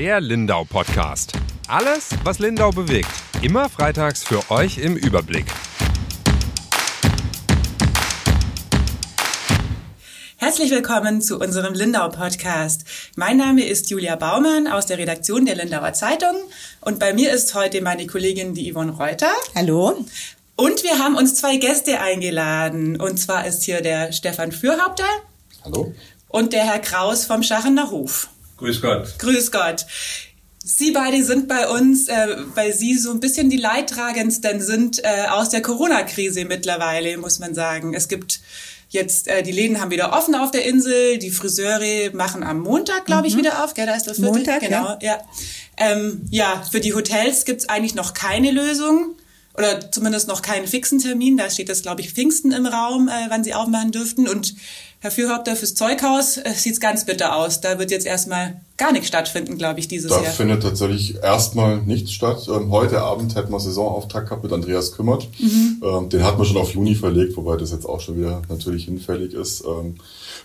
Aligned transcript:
Der 0.00 0.18
Lindau 0.18 0.64
Podcast. 0.64 1.34
Alles, 1.68 2.08
was 2.24 2.38
Lindau 2.38 2.70
bewegt. 2.70 3.10
Immer 3.42 3.68
freitags 3.68 4.24
für 4.24 4.50
euch 4.50 4.78
im 4.78 4.96
Überblick. 4.96 5.44
Herzlich 10.38 10.70
willkommen 10.70 11.20
zu 11.20 11.38
unserem 11.38 11.74
Lindau 11.74 12.08
Podcast. 12.08 12.86
Mein 13.16 13.36
Name 13.36 13.66
ist 13.66 13.90
Julia 13.90 14.16
Baumann 14.16 14.68
aus 14.68 14.86
der 14.86 14.96
Redaktion 14.96 15.44
der 15.44 15.56
Lindauer 15.56 15.92
Zeitung 15.92 16.34
und 16.80 16.98
bei 16.98 17.12
mir 17.12 17.30
ist 17.30 17.54
heute 17.54 17.82
meine 17.82 18.06
Kollegin 18.06 18.54
die 18.54 18.72
Yvonne 18.72 18.92
Reuter. 18.92 19.30
Hallo. 19.54 20.02
Und 20.56 20.82
wir 20.82 20.98
haben 20.98 21.14
uns 21.14 21.34
zwei 21.34 21.58
Gäste 21.58 22.00
eingeladen. 22.00 22.98
Und 22.98 23.18
zwar 23.18 23.46
ist 23.46 23.64
hier 23.64 23.82
der 23.82 24.12
Stefan 24.12 24.50
Fürhaupter. 24.50 25.04
Hallo. 25.62 25.92
Und 26.28 26.54
der 26.54 26.64
Herr 26.64 26.78
Kraus 26.78 27.26
vom 27.26 27.42
Schachener 27.42 27.90
Hof. 27.90 28.30
Grüß 28.60 28.80
Gott. 28.80 29.14
Grüß 29.18 29.50
Gott. 29.50 29.86
Sie 30.62 30.92
beide 30.92 31.24
sind 31.24 31.48
bei 31.48 31.68
uns, 31.68 32.08
äh, 32.08 32.36
weil 32.54 32.74
Sie 32.74 32.96
so 32.96 33.10
ein 33.10 33.20
bisschen 33.20 33.48
die 33.48 33.56
Leidtragendsten 33.56 34.60
sind 34.60 35.02
äh, 35.02 35.26
aus 35.30 35.48
der 35.48 35.62
Corona-Krise 35.62 36.44
mittlerweile, 36.44 37.16
muss 37.16 37.38
man 37.38 37.54
sagen. 37.54 37.94
Es 37.94 38.08
gibt 38.08 38.40
jetzt, 38.90 39.28
äh, 39.28 39.42
die 39.42 39.52
Läden 39.52 39.80
haben 39.80 39.90
wieder 39.90 40.12
offen 40.12 40.34
auf 40.34 40.50
der 40.50 40.66
Insel, 40.66 41.16
die 41.18 41.30
Friseure 41.30 42.14
machen 42.14 42.42
am 42.42 42.60
Montag, 42.60 43.06
glaube 43.06 43.26
ich, 43.26 43.34
mhm. 43.34 43.38
wieder 43.38 43.64
auf, 43.64 43.72
gell? 43.72 43.86
Da 43.86 43.94
ist 43.94 44.06
der 44.06 44.14
vierte. 44.14 44.30
Montag, 44.30 44.60
genau, 44.60 44.98
ja. 45.00 45.18
Ja, 45.18 45.20
ähm, 45.78 46.26
ja 46.30 46.62
für 46.70 46.80
die 46.80 46.92
Hotels 46.92 47.46
gibt's 47.46 47.68
eigentlich 47.68 47.94
noch 47.94 48.12
keine 48.12 48.50
Lösung 48.50 49.16
oder 49.54 49.90
zumindest 49.90 50.28
noch 50.28 50.42
keinen 50.42 50.66
fixen 50.66 50.98
Termin. 50.98 51.36
Da 51.36 51.50
steht 51.50 51.68
das, 51.68 51.82
glaube 51.82 52.00
ich, 52.00 52.12
Pfingsten 52.12 52.52
im 52.52 52.66
Raum, 52.66 53.08
äh, 53.08 53.26
wann 53.28 53.44
sie 53.44 53.54
aufmachen 53.54 53.90
dürften. 53.90 54.28
Und 54.28 54.54
Herr 55.00 55.10
Fürhaupter, 55.10 55.56
fürs 55.56 55.74
Zeughaus 55.74 56.36
äh, 56.36 56.52
sieht's 56.54 56.78
ganz 56.78 57.06
bitter 57.06 57.34
aus. 57.34 57.60
Da 57.60 57.78
wird 57.78 57.90
jetzt 57.90 58.06
erstmal 58.06 58.60
gar 58.76 58.92
nichts 58.92 59.08
stattfinden, 59.08 59.56
glaube 59.58 59.80
ich, 59.80 59.88
dieses 59.88 60.10
da 60.10 60.16
Jahr. 60.16 60.26
Da 60.26 60.30
findet 60.30 60.62
tatsächlich 60.62 61.16
erstmal 61.22 61.78
nichts 61.78 62.12
statt. 62.12 62.46
Ähm, 62.48 62.70
heute 62.70 63.00
Abend 63.00 63.34
hätten 63.34 63.50
wir 63.50 63.60
Saisonauftakt 63.60 64.28
gehabt 64.28 64.44
mit 64.44 64.52
Andreas 64.52 64.92
Kümmert. 64.92 65.26
Mhm. 65.38 65.82
Ähm, 65.82 66.08
den 66.10 66.22
hat 66.22 66.36
man 66.36 66.46
schon 66.46 66.58
auf 66.58 66.74
Juni 66.74 66.94
verlegt, 66.94 67.36
wobei 67.36 67.56
das 67.56 67.72
jetzt 67.72 67.86
auch 67.86 68.00
schon 68.00 68.18
wieder 68.18 68.42
natürlich 68.48 68.84
hinfällig 68.84 69.32
ist. 69.32 69.64
Ähm, 69.64 69.96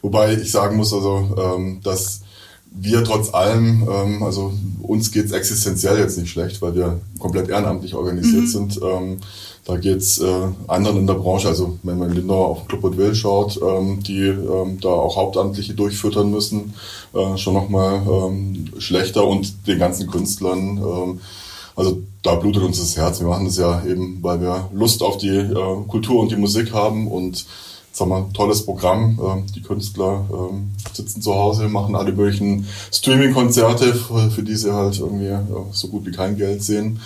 wobei 0.02 0.34
ich 0.34 0.52
sagen 0.52 0.78
muss, 0.78 0.94
also, 0.94 1.36
ähm, 1.38 1.82
dass 1.84 2.22
wir 2.78 3.04
trotz 3.04 3.34
allem, 3.34 3.88
ähm, 3.90 4.24
also 4.24 4.54
uns 4.82 5.12
geht's 5.12 5.32
existenziell 5.32 5.98
jetzt 5.98 6.18
nicht 6.18 6.30
schlecht, 6.30 6.62
weil 6.62 6.76
wir 6.76 7.00
komplett 7.20 7.50
ehrenamtlich 7.50 7.96
organisiert 7.96 8.44
mhm. 8.44 8.48
sind. 8.48 8.80
Ähm, 8.84 9.18
da 9.66 9.78
geht's 9.78 10.20
äh, 10.20 10.48
anderen 10.68 10.98
in 10.98 11.08
der 11.08 11.16
Branche, 11.16 11.48
also 11.48 11.80
wenn 11.82 11.98
man 11.98 12.10
in 12.10 12.18
Lindau 12.18 12.46
auf 12.46 12.68
Club 12.68 12.84
und 12.84 12.98
Will 12.98 13.16
schaut, 13.16 13.60
ähm, 13.62 14.04
die 14.04 14.28
ähm, 14.28 14.80
da 14.80 14.90
auch 14.90 15.16
Hauptamtliche 15.16 15.74
durchfüttern 15.74 16.30
müssen, 16.30 16.76
äh, 17.14 17.36
schon 17.38 17.56
nochmal 17.56 18.02
ähm, 18.08 18.68
schlechter 18.78 19.26
und 19.26 19.68
den 19.68 19.80
ganzen 19.80 20.08
Künstlern. 20.08 20.78
Ähm, 20.78 21.20
also 21.76 22.04
da 22.22 22.36
blutet 22.36 22.64
uns 22.64 22.80
das 22.80 22.96
Herz. 22.96 23.20
Wir 23.20 23.28
machen 23.28 23.46
das 23.46 23.58
ja 23.58 23.84
eben, 23.86 24.20
weil 24.22 24.40
wir 24.40 24.70
Lust 24.74 25.02
auf 25.02 25.18
die 25.18 25.36
äh, 25.36 25.84
Kultur 25.88 26.22
und 26.22 26.32
die 26.32 26.38
Musik 26.38 26.72
haben 26.72 27.08
und 27.08 27.46
Wir 27.96 28.12
ein 28.12 28.34
tolles 28.34 28.66
Programm. 28.66 29.20
Ähm, 29.24 29.46
die 29.54 29.62
Künstler 29.62 30.26
ähm, 30.32 30.72
sitzen 30.94 31.22
zu 31.22 31.34
Hause, 31.34 31.68
machen 31.68 31.96
alle 31.96 32.12
möglichen 32.12 32.68
Streaming-Konzerte, 32.92 33.94
für 33.94 34.44
die 34.44 34.56
sie 34.56 34.74
halt 34.74 35.00
irgendwie 35.00 35.36
so 35.72 35.88
gut 35.88 36.06
wie 36.06 36.12
kein 36.12 36.38
Geld 36.38 36.64
sehen. 36.64 37.00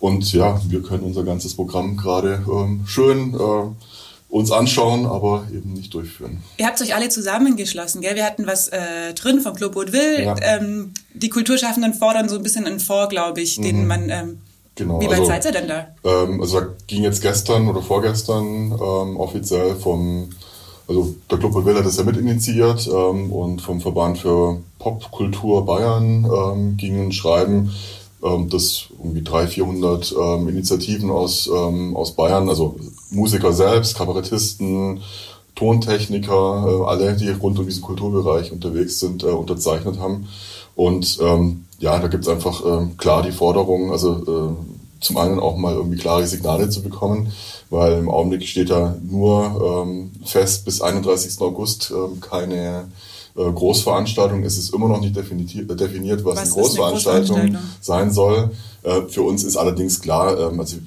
Und 0.00 0.32
ja, 0.32 0.60
wir 0.68 0.82
können 0.82 1.02
unser 1.04 1.24
ganzes 1.24 1.54
Programm 1.54 1.96
gerade 1.96 2.44
ähm, 2.46 2.82
schön 2.86 3.34
äh, 3.34 4.34
uns 4.34 4.50
anschauen, 4.50 5.06
aber 5.06 5.46
eben 5.54 5.72
nicht 5.72 5.94
durchführen. 5.94 6.42
Ihr 6.56 6.66
habt 6.66 6.82
euch 6.82 6.94
alle 6.94 7.08
zusammengeschlossen, 7.08 8.00
gell? 8.00 8.16
Wir 8.16 8.24
hatten 8.24 8.46
was 8.46 8.68
äh, 8.68 9.14
drin 9.14 9.40
vom 9.40 9.54
Club 9.54 9.76
Hauteville. 9.76 10.24
Ja. 10.24 10.34
Ähm, 10.42 10.92
die 11.14 11.30
Kulturschaffenden 11.30 11.94
fordern 11.94 12.28
so 12.28 12.36
ein 12.36 12.42
bisschen 12.42 12.66
einen 12.66 12.80
Vor, 12.80 13.08
glaube 13.08 13.40
ich, 13.40 13.60
den 13.60 13.82
mhm. 13.82 13.86
man 13.86 14.10
ähm, 14.10 14.38
Genau. 14.76 15.00
Wie 15.00 15.06
weit 15.06 15.20
also, 15.20 15.26
seid 15.26 15.44
ihr 15.44 15.52
denn 15.52 15.68
da? 15.68 15.86
Ähm, 16.04 16.40
also 16.40 16.60
da 16.60 16.66
ging 16.86 17.02
jetzt 17.04 17.22
gestern 17.22 17.68
oder 17.68 17.80
vorgestern 17.80 18.72
ähm, 18.72 19.16
offiziell 19.16 19.76
vom, 19.76 20.30
also 20.88 21.14
der 21.30 21.38
Club 21.38 21.54
Will 21.64 21.76
hat 21.76 21.86
das 21.86 21.96
ja 21.96 22.02
mitinitiiert 22.02 22.88
ähm, 22.88 23.30
und 23.32 23.62
vom 23.62 23.80
Verband 23.80 24.18
für 24.18 24.58
Popkultur 24.78 25.64
Bayern 25.64 26.24
ähm, 26.24 26.76
ging 26.76 27.06
ein 27.06 27.12
Schreiben, 27.12 27.72
ähm, 28.24 28.48
das 28.50 28.86
irgendwie 28.98 29.22
300, 29.22 29.52
400 29.52 30.14
ähm, 30.20 30.48
Initiativen 30.48 31.10
aus, 31.10 31.46
ähm, 31.46 31.94
aus 31.96 32.12
Bayern, 32.12 32.48
also 32.48 32.76
Musiker 33.10 33.52
selbst, 33.52 33.96
Kabarettisten, 33.96 35.02
Tontechniker, 35.54 36.66
äh, 36.66 36.84
alle, 36.84 37.14
die 37.14 37.30
rund 37.30 37.60
um 37.60 37.66
diesen 37.66 37.82
Kulturbereich 37.82 38.50
unterwegs 38.50 38.98
sind, 38.98 39.22
äh, 39.22 39.26
unterzeichnet 39.26 40.00
haben. 40.00 40.28
Und 40.74 41.18
ähm, 41.22 41.66
ja, 41.84 41.98
da 41.98 42.08
gibt's 42.08 42.28
einfach 42.28 42.64
äh, 42.64 42.86
klar 42.96 43.22
die 43.22 43.30
Forderung, 43.30 43.92
also 43.92 44.56
äh, 44.56 45.04
zum 45.04 45.18
einen 45.18 45.38
auch 45.38 45.58
mal 45.58 45.74
irgendwie 45.74 45.98
klare 45.98 46.26
Signale 46.26 46.70
zu 46.70 46.82
bekommen, 46.82 47.30
weil 47.68 47.98
im 47.98 48.08
Augenblick 48.08 48.48
steht 48.48 48.70
da 48.70 48.96
nur 49.02 49.84
ähm, 49.86 50.10
fest 50.24 50.64
bis 50.64 50.80
31. 50.80 51.38
August 51.42 51.92
ähm, 51.94 52.22
keine 52.22 52.88
äh, 53.36 53.52
Großveranstaltung. 53.52 54.44
Es 54.44 54.56
ist 54.56 54.72
immer 54.72 54.88
noch 54.88 55.00
nicht 55.02 55.14
definiert, 55.14 55.78
definiert 55.78 56.24
was, 56.24 56.36
was 56.36 56.42
eine, 56.44 56.52
Großveranstaltung 56.52 57.36
eine, 57.36 57.50
Großveranstaltung 57.50 57.80
sein 57.82 58.12
soll. 58.12 58.50
Äh, 58.82 59.02
für 59.10 59.20
uns 59.20 59.44
ist 59.44 59.58
allerdings 59.58 60.00
klar, 60.00 60.40
ähm, 60.40 60.60
also 60.60 60.78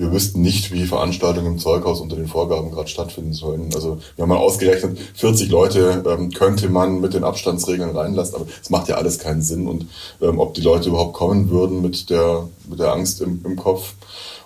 wir 0.00 0.12
wüssten 0.12 0.40
nicht, 0.40 0.72
wie 0.72 0.86
Veranstaltungen 0.86 1.52
im 1.52 1.58
Zeughaus 1.58 2.00
unter 2.00 2.16
den 2.16 2.26
Vorgaben 2.26 2.70
gerade 2.70 2.88
stattfinden 2.88 3.34
sollen. 3.34 3.68
Also 3.74 3.98
wir 4.16 4.22
haben 4.22 4.30
mal 4.30 4.38
ausgerechnet, 4.38 4.98
40 5.14 5.50
Leute 5.50 6.02
ähm, 6.06 6.30
könnte 6.30 6.70
man 6.70 7.02
mit 7.02 7.12
den 7.12 7.22
Abstandsregeln 7.22 7.94
reinlassen, 7.94 8.36
aber 8.36 8.46
es 8.62 8.70
macht 8.70 8.88
ja 8.88 8.96
alles 8.96 9.18
keinen 9.18 9.42
Sinn. 9.42 9.68
Und 9.68 9.86
ähm, 10.22 10.38
ob 10.38 10.54
die 10.54 10.62
Leute 10.62 10.88
überhaupt 10.88 11.12
kommen 11.12 11.50
würden 11.50 11.82
mit 11.82 12.08
der, 12.08 12.48
mit 12.68 12.78
der 12.78 12.92
Angst 12.92 13.20
im, 13.20 13.42
im 13.44 13.56
Kopf. 13.56 13.92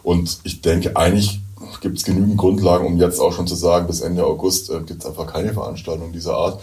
Und 0.02 0.40
ich 0.42 0.60
denke, 0.60 0.96
eigentlich 0.96 1.40
gibt 1.80 1.98
es 1.98 2.04
genügend 2.04 2.36
Grundlagen, 2.36 2.86
um 2.86 2.98
jetzt 2.98 3.20
auch 3.20 3.32
schon 3.32 3.46
zu 3.46 3.54
sagen, 3.54 3.86
bis 3.86 4.00
Ende 4.00 4.26
August 4.26 4.70
äh, 4.70 4.80
gibt 4.80 5.02
es 5.02 5.06
einfach 5.06 5.32
keine 5.32 5.54
Veranstaltung 5.54 6.12
dieser 6.12 6.36
Art. 6.36 6.60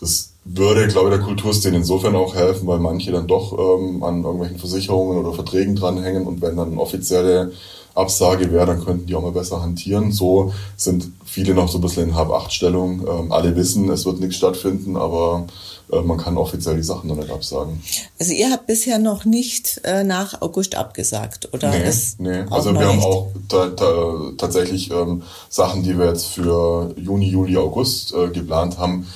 Das 0.00 0.30
würde, 0.44 0.88
glaube 0.88 1.10
ich, 1.10 1.16
der 1.16 1.24
Kulturszene 1.24 1.76
insofern 1.76 2.16
auch 2.16 2.34
helfen, 2.34 2.66
weil 2.66 2.78
manche 2.78 3.12
dann 3.12 3.26
doch 3.26 3.52
ähm, 3.52 4.02
an 4.02 4.24
irgendwelchen 4.24 4.58
Versicherungen 4.58 5.18
oder 5.18 5.34
Verträgen 5.34 5.76
dranhängen 5.76 6.26
und 6.26 6.40
wenn 6.40 6.56
dann 6.56 6.78
offizielle 6.78 7.52
Absage 7.94 8.52
wäre, 8.52 8.66
dann 8.66 8.84
könnten 8.84 9.06
die 9.06 9.14
auch 9.14 9.22
mal 9.22 9.32
besser 9.32 9.62
hantieren. 9.62 10.12
So 10.12 10.52
sind 10.76 11.10
viele 11.24 11.54
noch 11.54 11.68
so 11.68 11.78
ein 11.78 11.80
bisschen 11.80 12.10
in 12.10 12.14
Hab-Acht-Stellung. 12.14 13.06
Ähm, 13.06 13.32
alle 13.32 13.56
wissen, 13.56 13.88
es 13.90 14.04
wird 14.04 14.20
nichts 14.20 14.36
stattfinden, 14.36 14.96
aber 14.96 15.46
äh, 15.92 16.00
man 16.00 16.18
kann 16.18 16.36
offiziell 16.36 16.76
die 16.76 16.82
Sachen 16.82 17.08
noch 17.08 17.16
nicht 17.16 17.30
absagen. 17.30 17.82
Also 18.18 18.32
ihr 18.32 18.50
habt 18.50 18.66
bisher 18.66 18.98
noch 18.98 19.24
nicht 19.24 19.80
äh, 19.84 20.04
nach 20.04 20.40
August 20.40 20.74
abgesagt, 20.74 21.48
oder? 21.52 21.70
Nee, 21.70 21.90
nee. 22.18 22.44
also 22.50 22.72
wir 22.72 22.86
haben 22.86 23.00
auch 23.00 23.28
ta 23.48 23.68
ta 23.68 24.32
tatsächlich 24.38 24.90
ähm, 24.90 25.22
Sachen, 25.48 25.82
die 25.82 25.98
wir 25.98 26.06
jetzt 26.06 26.26
für 26.26 26.94
Juni, 26.96 27.28
Juli, 27.28 27.56
August 27.56 28.14
äh, 28.14 28.28
geplant 28.28 28.78
haben. 28.78 29.06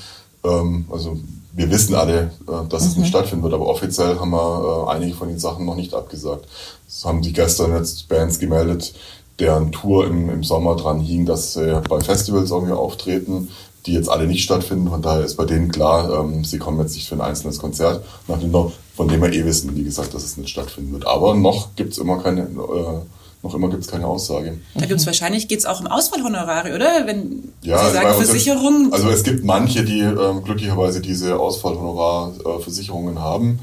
Ähm, 0.44 0.86
also 0.90 1.18
wir 1.56 1.70
wissen 1.70 1.94
alle, 1.94 2.32
äh, 2.48 2.68
dass 2.68 2.82
es 2.82 2.96
nicht 2.96 3.06
mhm. 3.06 3.10
stattfinden 3.10 3.44
wird, 3.44 3.54
aber 3.54 3.66
offiziell 3.66 4.18
haben 4.18 4.30
wir 4.30 4.86
äh, 4.88 4.90
einige 4.92 5.14
von 5.14 5.28
den 5.28 5.38
Sachen 5.38 5.64
noch 5.64 5.76
nicht 5.76 5.94
abgesagt. 5.94 6.46
Es 6.88 7.04
haben 7.04 7.22
sich 7.22 7.34
gestern 7.34 7.74
jetzt 7.76 8.08
Bands 8.08 8.38
gemeldet, 8.38 8.94
deren 9.38 9.72
Tour 9.72 10.06
im, 10.06 10.28
im 10.30 10.44
Sommer 10.44 10.76
dran 10.76 11.00
hing, 11.00 11.26
dass 11.26 11.54
sie 11.54 11.80
bei 11.88 12.00
Festivals 12.00 12.50
irgendwie 12.50 12.72
auftreten, 12.72 13.48
die 13.86 13.92
jetzt 13.92 14.08
alle 14.08 14.26
nicht 14.26 14.42
stattfinden. 14.42 14.88
Von 14.88 15.02
daher 15.02 15.24
ist 15.24 15.36
bei 15.36 15.44
denen 15.44 15.70
klar, 15.70 16.20
ähm, 16.20 16.44
sie 16.44 16.58
kommen 16.58 16.80
jetzt 16.80 16.94
nicht 16.94 17.08
für 17.08 17.14
ein 17.14 17.20
einzelnes 17.20 17.58
Konzert, 17.58 18.04
nach 18.28 18.38
dem, 18.38 18.52
von 18.94 19.08
dem 19.08 19.22
wir 19.22 19.32
eh 19.32 19.44
wissen, 19.44 19.74
wie 19.76 19.84
gesagt, 19.84 20.14
dass 20.14 20.24
es 20.24 20.36
nicht 20.36 20.50
stattfinden 20.50 20.92
wird. 20.92 21.06
Aber 21.06 21.34
noch 21.34 21.74
gibt's 21.76 21.98
immer 21.98 22.18
keine 22.18 22.42
äh, 22.42 23.00
noch 23.44 23.54
immer 23.54 23.68
gibt 23.68 23.82
es 23.84 23.90
keine 23.90 24.06
Aussage. 24.06 24.58
Da 24.74 24.86
gibt 24.86 24.98
es 24.98 25.06
wahrscheinlich, 25.06 25.46
geht 25.46 25.58
es 25.60 25.66
auch 25.66 25.80
um 25.80 25.86
Ausfallhonorare, 25.86 26.74
oder? 26.74 27.06
Wenn 27.06 27.52
ja, 27.62 27.86
Sie 27.86 27.92
sagen 27.92 28.14
Versicherungen. 28.14 28.92
Also 28.92 29.10
es 29.10 29.22
gibt 29.22 29.44
manche, 29.44 29.84
die 29.84 30.00
ähm, 30.00 30.42
glücklicherweise 30.42 31.00
diese 31.00 31.38
Ausfallhonorarversicherungen 31.38 33.20
haben. 33.20 33.60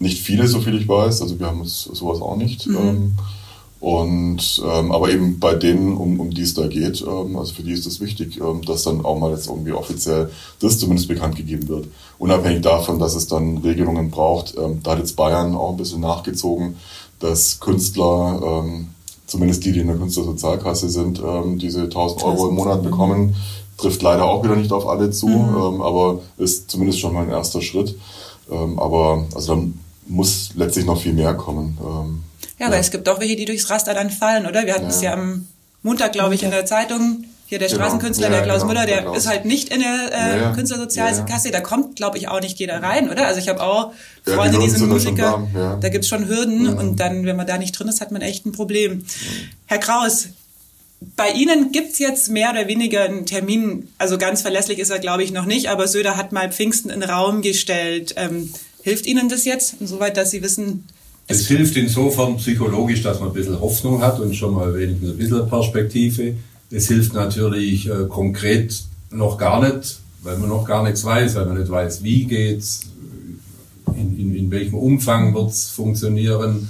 Nicht 0.00 0.20
viele, 0.20 0.48
so 0.48 0.60
viel 0.60 0.74
ich 0.74 0.88
weiß. 0.88 1.22
Also 1.22 1.38
wir 1.38 1.46
haben 1.46 1.64
sowas 1.64 2.20
auch 2.20 2.36
nicht. 2.36 2.66
Mhm. 2.66 2.76
Ähm, 2.76 3.14
und 3.84 4.62
ähm, 4.64 4.92
aber 4.92 5.10
eben 5.10 5.38
bei 5.38 5.54
denen, 5.54 5.96
um, 5.96 6.18
um 6.18 6.30
die 6.30 6.40
es 6.40 6.54
da 6.54 6.66
geht, 6.66 7.02
ähm, 7.06 7.36
also 7.36 7.52
für 7.52 7.62
die 7.62 7.72
ist 7.72 7.84
es 7.84 8.00
wichtig, 8.00 8.40
ähm, 8.40 8.62
dass 8.64 8.84
dann 8.84 9.04
auch 9.04 9.18
mal 9.18 9.30
jetzt 9.30 9.46
irgendwie 9.46 9.72
offiziell 9.72 10.30
das 10.58 10.78
zumindest 10.78 11.06
bekannt 11.06 11.36
gegeben 11.36 11.68
wird. 11.68 11.88
Unabhängig 12.18 12.62
davon, 12.62 12.98
dass 12.98 13.14
es 13.14 13.28
dann 13.28 13.58
Regelungen 13.58 14.10
braucht, 14.10 14.54
ähm, 14.56 14.80
da 14.82 14.92
hat 14.92 15.00
jetzt 15.00 15.16
Bayern 15.16 15.54
auch 15.54 15.70
ein 15.72 15.76
bisschen 15.76 16.00
nachgezogen, 16.00 16.76
dass 17.20 17.60
Künstler 17.60 18.64
ähm, 18.64 18.88
zumindest 19.26 19.64
die, 19.64 19.72
die 19.72 19.80
in 19.80 19.86
der 19.86 19.96
Künstlersozialkasse 19.96 20.88
sind, 20.88 21.20
ähm, 21.24 21.58
diese 21.58 21.82
1000 21.82 22.24
Euro 22.24 22.48
im 22.48 22.54
Monat 22.54 22.82
bekommen. 22.82 23.36
Trifft 23.76 24.02
leider 24.02 24.24
auch 24.24 24.44
wieder 24.44 24.56
nicht 24.56 24.72
auf 24.72 24.86
alle 24.86 25.10
zu, 25.10 25.26
mhm. 25.26 25.56
ähm, 25.56 25.82
aber 25.82 26.20
ist 26.38 26.70
zumindest 26.70 27.00
schon 27.00 27.12
mal 27.12 27.24
ein 27.24 27.30
erster 27.30 27.60
Schritt. 27.60 27.96
Ähm, 28.50 28.78
aber 28.78 29.26
also 29.34 29.54
dann 29.54 29.80
muss 30.06 30.50
letztlich 30.54 30.84
noch 30.84 31.00
viel 31.00 31.14
mehr 31.14 31.34
kommen. 31.34 31.78
Ähm, 31.80 32.22
ja, 32.42 32.48
ja, 32.60 32.66
aber 32.68 32.76
es 32.76 32.90
gibt 32.90 33.08
auch 33.08 33.20
welche, 33.20 33.36
die 33.36 33.46
durchs 33.46 33.68
Raster 33.70 33.94
dann 33.94 34.10
fallen, 34.10 34.46
oder? 34.46 34.66
Wir 34.66 34.74
hatten 34.74 34.86
es 34.86 35.02
ja. 35.02 35.10
ja 35.10 35.16
am 35.16 35.46
Montag, 35.82 36.12
glaube 36.12 36.34
ich, 36.34 36.42
in 36.42 36.50
der 36.50 36.66
Zeitung. 36.66 37.24
Hier 37.54 37.60
der 37.60 37.68
Genau. 37.68 37.82
Straßenkünstler, 37.82 38.26
Ja, 38.26 38.32
der 38.32 38.42
Klaus 38.42 38.62
genau, 38.62 38.72
Müller, 38.72 38.86
der 38.86 39.02
Klaus. 39.02 39.18
ist 39.18 39.26
halt 39.28 39.44
nicht 39.44 39.68
in 39.68 39.78
der 39.78 40.10
äh, 40.12 40.16
Ja, 40.16 40.36
ja. 40.42 40.52
Künstlersozialkasse. 40.54 41.52
Da 41.52 41.60
kommt, 41.60 41.94
glaube 41.94 42.18
ich, 42.18 42.26
auch 42.26 42.40
nicht 42.40 42.58
jeder 42.58 42.82
rein, 42.82 43.08
oder? 43.10 43.26
Also 43.28 43.38
ich 43.38 43.48
habe 43.48 43.62
auch 43.62 43.92
Freunde, 44.24 44.58
die 44.58 44.68
sind 44.70 44.88
Musiker. 44.88 45.46
da, 45.54 45.60
ja. 45.60 45.76
Da 45.76 45.88
gibt's 45.88 46.08
schon 46.08 46.26
Hürden 46.26 46.68
und 46.76 46.98
dann, 46.98 47.24
wenn 47.26 47.36
man 47.36 47.46
da 47.46 47.56
nicht 47.58 47.78
drin 47.78 47.86
ist, 47.86 48.00
hat 48.00 48.10
man 48.10 48.22
echt 48.22 48.44
ein 48.44 48.50
Problem. 48.50 49.04
Herr 49.66 49.78
Kraus, 49.78 50.30
bei 51.16 51.30
Ihnen 51.30 51.70
gibt's 51.70 52.00
jetzt 52.00 52.28
mehr 52.30 52.50
oder 52.50 52.66
weniger 52.66 53.02
einen 53.04 53.24
Termin, 53.24 53.88
also 53.98 54.18
ganz 54.18 54.42
verlässlich 54.42 54.80
ist 54.80 54.90
er, 54.90 54.98
glaube 54.98 55.22
ich, 55.22 55.30
noch 55.32 55.44
nicht, 55.44 55.68
aber 55.68 55.86
Söder 55.86 56.16
hat 56.16 56.32
mal 56.32 56.50
Pfingsten 56.50 56.90
in 56.90 57.00
den 57.00 57.08
Raum 57.10 57.40
gestellt. 57.40 58.14
Ähm, 58.16 58.50
hilft 58.82 59.06
Ihnen 59.06 59.28
das 59.28 59.44
jetzt, 59.44 59.76
insoweit, 59.80 60.16
dass 60.16 60.30
Sie 60.32 60.42
wissen, 60.42 60.88
Es 61.28 61.46
hilft 61.46 61.76
insofern 61.76 62.36
psychologisch, 62.38 63.02
dass 63.02 63.20
man 63.20 63.28
ein 63.28 63.34
bisschen 63.34 63.60
Hoffnung 63.60 64.02
hat 64.02 64.18
und 64.18 64.34
schon 64.34 64.54
mal 64.54 64.74
wenigstens 64.74 65.10
ein 65.10 65.16
bisschen 65.18 65.48
Perspektive. 65.48 66.34
Es 66.74 66.88
hilft 66.88 67.14
natürlich 67.14 67.88
äh, 67.88 68.06
konkret 68.08 68.82
noch 69.10 69.38
gar 69.38 69.62
nicht, 69.62 70.00
weil 70.22 70.38
man 70.38 70.48
noch 70.48 70.64
gar 70.64 70.82
nichts 70.82 71.04
weiß, 71.04 71.36
weil 71.36 71.46
man 71.46 71.58
nicht 71.58 71.70
weiß, 71.70 72.02
wie 72.02 72.24
geht's, 72.24 72.82
in, 73.96 74.18
in, 74.18 74.34
in 74.34 74.50
welchem 74.50 74.74
Umfang 74.74 75.34
wird's 75.34 75.68
funktionieren. 75.70 76.68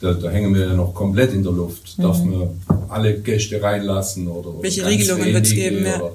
Da, 0.00 0.12
da 0.14 0.28
hängen 0.30 0.52
wir 0.54 0.66
ja 0.66 0.74
noch 0.74 0.92
komplett 0.92 1.32
in 1.32 1.42
der 1.42 1.52
Luft. 1.52 1.94
Darf 1.98 2.22
man 2.24 2.48
alle 2.88 3.20
Gäste 3.20 3.62
reinlassen 3.62 4.26
oder, 4.26 4.48
oder 4.48 4.58
Mhm. 4.58 4.62
Welche 4.64 4.86
Regelungen 4.86 5.32
wird's 5.32 5.50
wenige 5.52 5.70
geben, 5.70 5.86
ja. 5.86 5.96
Oder, 6.00 6.12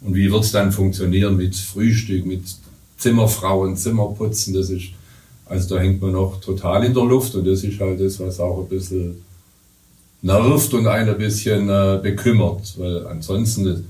und 0.00 0.14
wie 0.14 0.30
wird's 0.32 0.52
dann 0.52 0.72
funktionieren 0.72 1.36
mit 1.36 1.56
Frühstück, 1.56 2.24
mit 2.24 2.42
Zimmerfrauen, 2.96 3.76
Zimmerputzen? 3.76 4.54
Das 4.54 4.70
ist 4.70 4.86
also 5.48 5.74
da 5.74 5.80
hängt 5.80 6.02
man 6.02 6.12
noch 6.12 6.40
total 6.40 6.84
in 6.84 6.92
der 6.94 7.04
Luft 7.04 7.34
und 7.34 7.46
das 7.46 7.64
ist 7.64 7.80
halt 7.80 8.00
das, 8.00 8.20
was 8.20 8.38
auch 8.38 8.58
ein 8.58 8.68
bisschen 8.68 9.22
nervt 10.22 10.74
und 10.74 10.86
einen 10.86 11.10
ein 11.10 11.18
bisschen 11.18 11.68
äh, 11.68 11.98
bekümmert, 12.02 12.74
weil 12.78 13.06
ansonsten 13.06 13.64
das, 13.64 13.80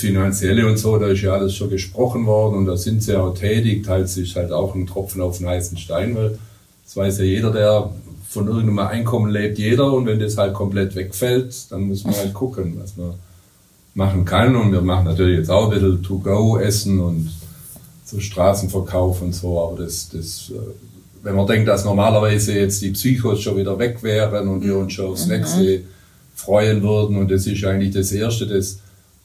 Finanzielle 0.00 0.68
und 0.68 0.76
so, 0.78 0.98
da 0.98 1.06
ist 1.06 1.22
ja 1.22 1.32
alles 1.32 1.54
schon 1.54 1.70
gesprochen 1.70 2.26
worden 2.26 2.56
und 2.56 2.66
da 2.66 2.76
sind 2.76 3.02
sie 3.02 3.18
auch 3.18 3.32
tätig, 3.32 3.86
teils 3.86 4.18
ist 4.18 4.36
halt 4.36 4.52
auch 4.52 4.74
ein 4.74 4.86
Tropfen 4.86 5.22
auf 5.22 5.38
den 5.38 5.46
heißen 5.46 5.78
Stein, 5.78 6.14
weil 6.14 6.38
das 6.84 6.94
weiß 6.94 7.18
ja 7.20 7.24
jeder, 7.24 7.50
der 7.50 7.90
von 8.28 8.48
irgendeinem 8.48 8.80
Einkommen 8.80 9.30
lebt, 9.30 9.58
jeder 9.58 9.90
und 9.90 10.04
wenn 10.04 10.20
das 10.20 10.36
halt 10.36 10.52
komplett 10.52 10.94
wegfällt, 10.94 11.72
dann 11.72 11.84
muss 11.84 12.04
man 12.04 12.14
halt 12.14 12.34
gucken, 12.34 12.78
was 12.78 12.98
man 12.98 13.14
machen 13.94 14.26
kann 14.26 14.54
und 14.56 14.72
wir 14.72 14.82
machen 14.82 15.06
natürlich 15.06 15.38
jetzt 15.38 15.50
auch 15.50 15.64
ein 15.64 15.70
bisschen 15.70 16.02
To-Go-Essen 16.02 17.00
und 17.00 17.30
so 18.04 18.20
Straßenverkauf 18.20 19.22
und 19.22 19.34
so, 19.34 19.58
aber 19.58 19.84
das, 19.84 20.10
das, 20.10 20.50
äh, 20.50 20.58
wenn 21.28 21.36
man 21.36 21.46
denkt, 21.46 21.68
dass 21.68 21.84
normalerweise 21.84 22.58
jetzt 22.58 22.80
die 22.80 22.92
Psychos 22.92 23.42
schon 23.42 23.58
wieder 23.58 23.78
weg 23.78 24.02
wären 24.02 24.48
und 24.48 24.64
wir 24.64 24.78
uns 24.78 24.94
schon 24.94 25.10
aufs 25.10 25.26
nächste 25.26 25.82
freuen 26.34 26.82
würden 26.82 27.18
und 27.18 27.30
das 27.30 27.46
ist 27.46 27.62
eigentlich 27.66 27.92
das 27.92 28.12
Erste, 28.12 28.46
das, 28.46 28.78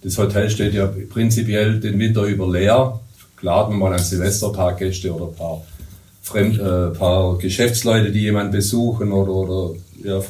das 0.04 0.18
Hotel 0.18 0.50
steht 0.50 0.74
ja 0.74 0.92
prinzipiell 1.10 1.80
den 1.80 1.98
Winter 1.98 2.24
über 2.24 2.52
leer. 2.52 3.00
Klar, 3.38 3.70
wir 3.70 3.78
mal 3.78 3.94
an 3.94 4.00
Silvester 4.00 4.48
ein 4.48 4.54
paar 4.54 4.76
Gäste 4.76 5.14
oder 5.14 5.28
ein 5.28 5.36
paar, 5.36 5.62
Fremd, 6.22 6.60
äh, 6.60 6.90
paar 6.90 7.38
Geschäftsleute, 7.38 8.12
die 8.12 8.24
jemanden 8.24 8.52
besuchen 8.52 9.14
oder, 9.14 9.32
oder 9.32 9.76
ja, 10.04 10.22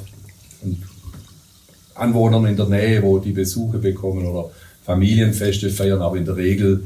Anwohnern 1.96 2.46
in 2.46 2.56
der 2.56 2.68
Nähe, 2.68 3.02
wo 3.02 3.18
die 3.18 3.32
Besuche 3.32 3.80
bekommen 3.80 4.28
oder 4.28 4.52
Familienfeste 4.86 5.72
feiern, 5.72 6.04
aber 6.04 6.18
in 6.18 6.26
der 6.26 6.36
Regel 6.36 6.84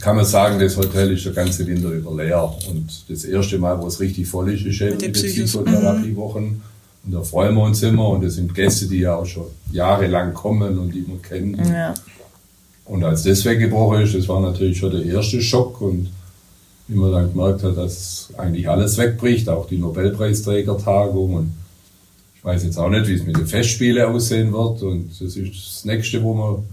kann 0.00 0.16
man 0.16 0.24
sagen, 0.24 0.58
das 0.58 0.76
Hotel 0.76 1.12
ist 1.12 1.26
der 1.26 1.32
ganze 1.32 1.66
Winter 1.66 1.90
über 1.90 2.14
leer. 2.14 2.52
Und 2.68 3.04
das 3.08 3.24
erste 3.24 3.58
Mal, 3.58 3.80
wo 3.80 3.86
es 3.86 4.00
richtig 4.00 4.26
voll 4.26 4.52
ist, 4.52 4.64
ist 4.64 4.80
eben 4.80 4.92
Mit 4.92 5.02
den 5.02 5.12
Psychos. 5.12 5.50
Psychotherapiewochen. 5.50 6.62
Und 7.04 7.12
da 7.12 7.22
freuen 7.22 7.54
wir 7.54 7.62
uns 7.62 7.82
immer. 7.82 8.08
Und 8.08 8.24
das 8.24 8.34
sind 8.34 8.54
Gäste, 8.54 8.86
die 8.86 9.00
ja 9.00 9.16
auch 9.16 9.26
schon 9.26 9.46
jahrelang 9.72 10.34
kommen 10.34 10.78
und 10.78 10.92
die 10.92 11.04
man 11.06 11.20
kennt. 11.22 11.58
Ja. 11.66 11.94
Und 12.86 13.04
als 13.04 13.22
das 13.22 13.44
weggebrochen 13.44 14.02
ist, 14.02 14.14
das 14.14 14.26
war 14.28 14.40
natürlich 14.40 14.78
schon 14.78 14.90
der 14.90 15.04
erste 15.04 15.40
Schock. 15.40 15.80
Und 15.80 16.08
wie 16.88 16.96
man 16.96 17.12
dann 17.12 17.32
gemerkt 17.32 17.62
hat, 17.62 17.76
dass 17.76 18.30
eigentlich 18.36 18.68
alles 18.68 18.98
wegbricht, 18.98 19.48
auch 19.48 19.68
die 19.68 19.78
Nobelpreisträgertagung. 19.78 21.34
Und 21.34 21.52
ich 22.36 22.44
weiß 22.44 22.64
jetzt 22.64 22.78
auch 22.78 22.88
nicht, 22.88 23.06
wie 23.06 23.14
es 23.14 23.24
mit 23.24 23.36
den 23.36 23.46
Festspielen 23.46 24.04
aussehen 24.04 24.52
wird. 24.52 24.82
Und 24.82 25.10
das 25.10 25.36
ist 25.36 25.52
das 25.54 25.84
Nächste, 25.84 26.22
wo 26.22 26.34
man 26.34 26.64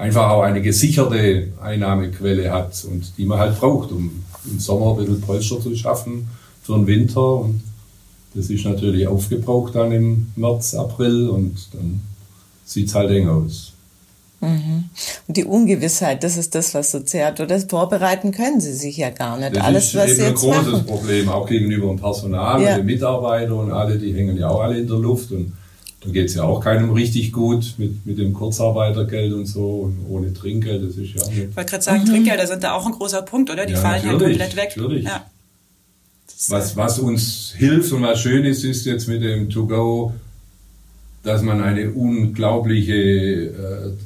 einfach 0.00 0.30
auch 0.30 0.42
eine 0.42 0.62
gesicherte 0.62 1.48
Einnahmequelle 1.62 2.50
hat 2.50 2.84
und 2.90 3.12
die 3.18 3.26
man 3.26 3.38
halt 3.38 3.58
braucht, 3.60 3.92
um 3.92 4.24
im 4.50 4.58
Sommer 4.58 4.92
ein 4.92 4.96
bisschen 4.96 5.20
Polster 5.20 5.60
zu 5.60 5.76
schaffen 5.76 6.28
für 6.62 6.72
den 6.74 6.86
Winter. 6.86 7.34
Und 7.36 7.62
das 8.34 8.48
ist 8.48 8.64
natürlich 8.64 9.06
aufgebraucht 9.06 9.74
dann 9.74 9.92
im 9.92 10.32
März, 10.36 10.74
April 10.74 11.28
und 11.28 11.68
dann 11.74 12.00
sieht 12.64 12.88
es 12.88 12.94
halt 12.94 13.10
eng 13.10 13.28
aus. 13.28 13.72
Und 14.42 15.36
die 15.36 15.44
Ungewissheit, 15.44 16.24
das 16.24 16.38
ist 16.38 16.54
das, 16.54 16.72
was 16.72 16.92
so 16.92 17.00
zehrt. 17.00 17.40
Oder 17.40 17.48
das 17.56 17.64
vorbereiten 17.64 18.32
können 18.32 18.58
sie 18.58 18.72
sich 18.72 18.96
ja 18.96 19.10
gar 19.10 19.36
nicht. 19.36 19.54
Das 19.54 19.62
Alles, 19.62 19.84
ist 19.88 19.96
was 19.96 20.10
eben 20.12 20.22
ein 20.28 20.34
großes 20.34 20.72
machen. 20.72 20.86
Problem, 20.86 21.28
auch 21.28 21.46
gegenüber 21.46 21.88
dem 21.88 21.98
Personal 21.98 22.62
Ja. 22.62 22.70
und 22.70 22.76
den 22.78 22.86
Mitarbeitern 22.86 23.52
und 23.52 23.70
alle, 23.72 23.98
die 23.98 24.14
hängen 24.14 24.38
ja 24.38 24.48
auch 24.48 24.60
alle 24.62 24.78
in 24.78 24.86
der 24.86 24.96
Luft 24.96 25.30
und 25.32 25.52
da 26.02 26.10
geht 26.10 26.26
es 26.28 26.34
ja 26.34 26.44
auch 26.44 26.60
keinem 26.60 26.90
richtig 26.90 27.30
gut 27.32 27.74
mit, 27.78 28.06
mit 28.06 28.18
dem 28.18 28.32
Kurzarbeitergeld 28.32 29.32
und 29.34 29.46
so 29.46 29.80
und 29.80 29.98
ohne 30.08 30.32
Trinkgeld, 30.32 30.82
das 30.88 30.96
ist 30.96 31.14
ja 31.14 31.22
auch 31.22 31.28
nicht. 31.30 31.50
Ich 31.50 31.56
wollte 31.56 31.70
gerade 31.70 31.84
sagen, 31.84 32.06
Trinkgelder 32.06 32.46
sind 32.46 32.62
da 32.64 32.72
auch 32.72 32.86
ein 32.86 32.92
großer 32.92 33.22
Punkt, 33.22 33.50
oder? 33.50 33.66
Die 33.66 33.74
Ja, 33.74 33.80
fallen 33.80 34.04
ja 34.06 34.12
komplett 34.12 34.56
weg. 34.56 34.74
natürlich. 34.76 35.04
Ja. 35.04 35.26
Was, 36.48 36.72
äh, 36.72 36.76
was 36.76 36.98
uns 36.98 37.54
hilft 37.56 37.92
und 37.92 38.02
was 38.02 38.20
schön 38.20 38.44
ist, 38.46 38.64
ist 38.64 38.86
jetzt 38.86 39.08
mit 39.08 39.22
dem 39.22 39.50
To-Go, 39.50 40.14
dass 41.22 41.42
man 41.42 41.60
eine 41.60 41.90
unglaubliche 41.90 42.94
äh, 42.94 43.50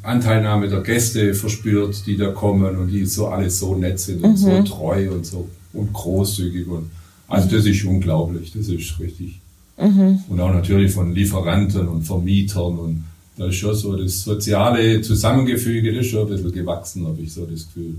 Anteilnahme 0.03 0.69
der 0.69 0.81
Gäste 0.81 1.33
verspürt, 1.35 2.05
die 2.07 2.17
da 2.17 2.33
kommen 2.33 2.77
und 2.77 2.89
die 2.89 3.07
so 3.07 3.29
alle 3.29 3.49
so 3.51 3.77
nett 3.77 4.01
sind 4.01 4.25
und 4.25 4.37
so 4.37 4.63
treu 4.63 5.13
und 5.13 5.25
so 5.25 5.49
und 5.73 5.93
großzügig 5.93 6.67
und 6.67 6.91
also 7.29 7.49
das 7.57 7.67
ist 7.67 7.85
unglaublich, 7.85 8.53
das 8.53 8.69
ist 8.69 8.99
richtig. 8.99 9.41
Und 9.77 10.41
auch 10.41 10.53
natürlich 10.53 10.93
von 10.93 11.15
Lieferanten 11.15 11.89
und 11.89 12.03
Vermietern 12.03 12.79
und 12.79 13.05
da 13.37 13.47
ist 13.49 13.57
schon 13.57 13.75
so 13.75 13.97
das 13.97 14.23
soziale 14.23 15.01
Zusammengefüge, 15.03 15.93
das 15.93 16.07
ist 16.07 16.13
schon 16.13 16.29
ein 16.29 16.29
bisschen 16.29 16.53
gewachsen, 16.53 17.07
habe 17.07 17.21
ich 17.21 17.33
so 17.33 17.45
das 17.47 17.67
Gefühl. 17.67 17.97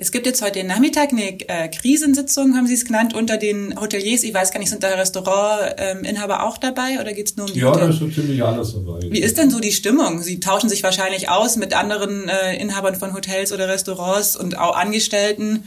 Es 0.00 0.12
gibt 0.12 0.26
jetzt 0.26 0.42
heute 0.42 0.62
Nachmittag 0.64 1.10
eine 1.10 1.40
äh, 1.48 1.68
Krisensitzung, 1.68 2.56
haben 2.56 2.66
Sie 2.66 2.74
es 2.74 2.84
genannt, 2.84 3.14
unter 3.14 3.36
den 3.36 3.78
Hoteliers. 3.78 4.22
Ich 4.22 4.32
weiß 4.32 4.52
gar 4.52 4.60
nicht, 4.60 4.70
sind 4.70 4.82
da 4.82 4.88
Restaurantinhaber 4.90 6.44
auch 6.44 6.56
dabei 6.56 7.00
oder 7.00 7.12
geht's 7.12 7.36
nur 7.36 7.46
um 7.46 7.52
die 7.52 7.58
Ja, 7.60 7.72
da 7.72 7.88
ist 7.88 7.98
so 7.98 8.08
ziemlich 8.08 8.42
alles 8.42 8.74
dabei. 8.74 9.00
Wie 9.10 9.20
ist 9.20 9.36
denn 9.38 9.50
so 9.50 9.58
die 9.58 9.72
Stimmung? 9.72 10.22
Sie 10.22 10.40
tauschen 10.40 10.68
sich 10.68 10.82
wahrscheinlich 10.84 11.28
aus 11.28 11.56
mit 11.56 11.74
anderen 11.74 12.28
äh, 12.28 12.56
Inhabern 12.56 12.94
von 12.94 13.12
Hotels 13.12 13.52
oder 13.52 13.68
Restaurants 13.68 14.36
und 14.36 14.56
auch 14.56 14.76
Angestellten. 14.76 15.64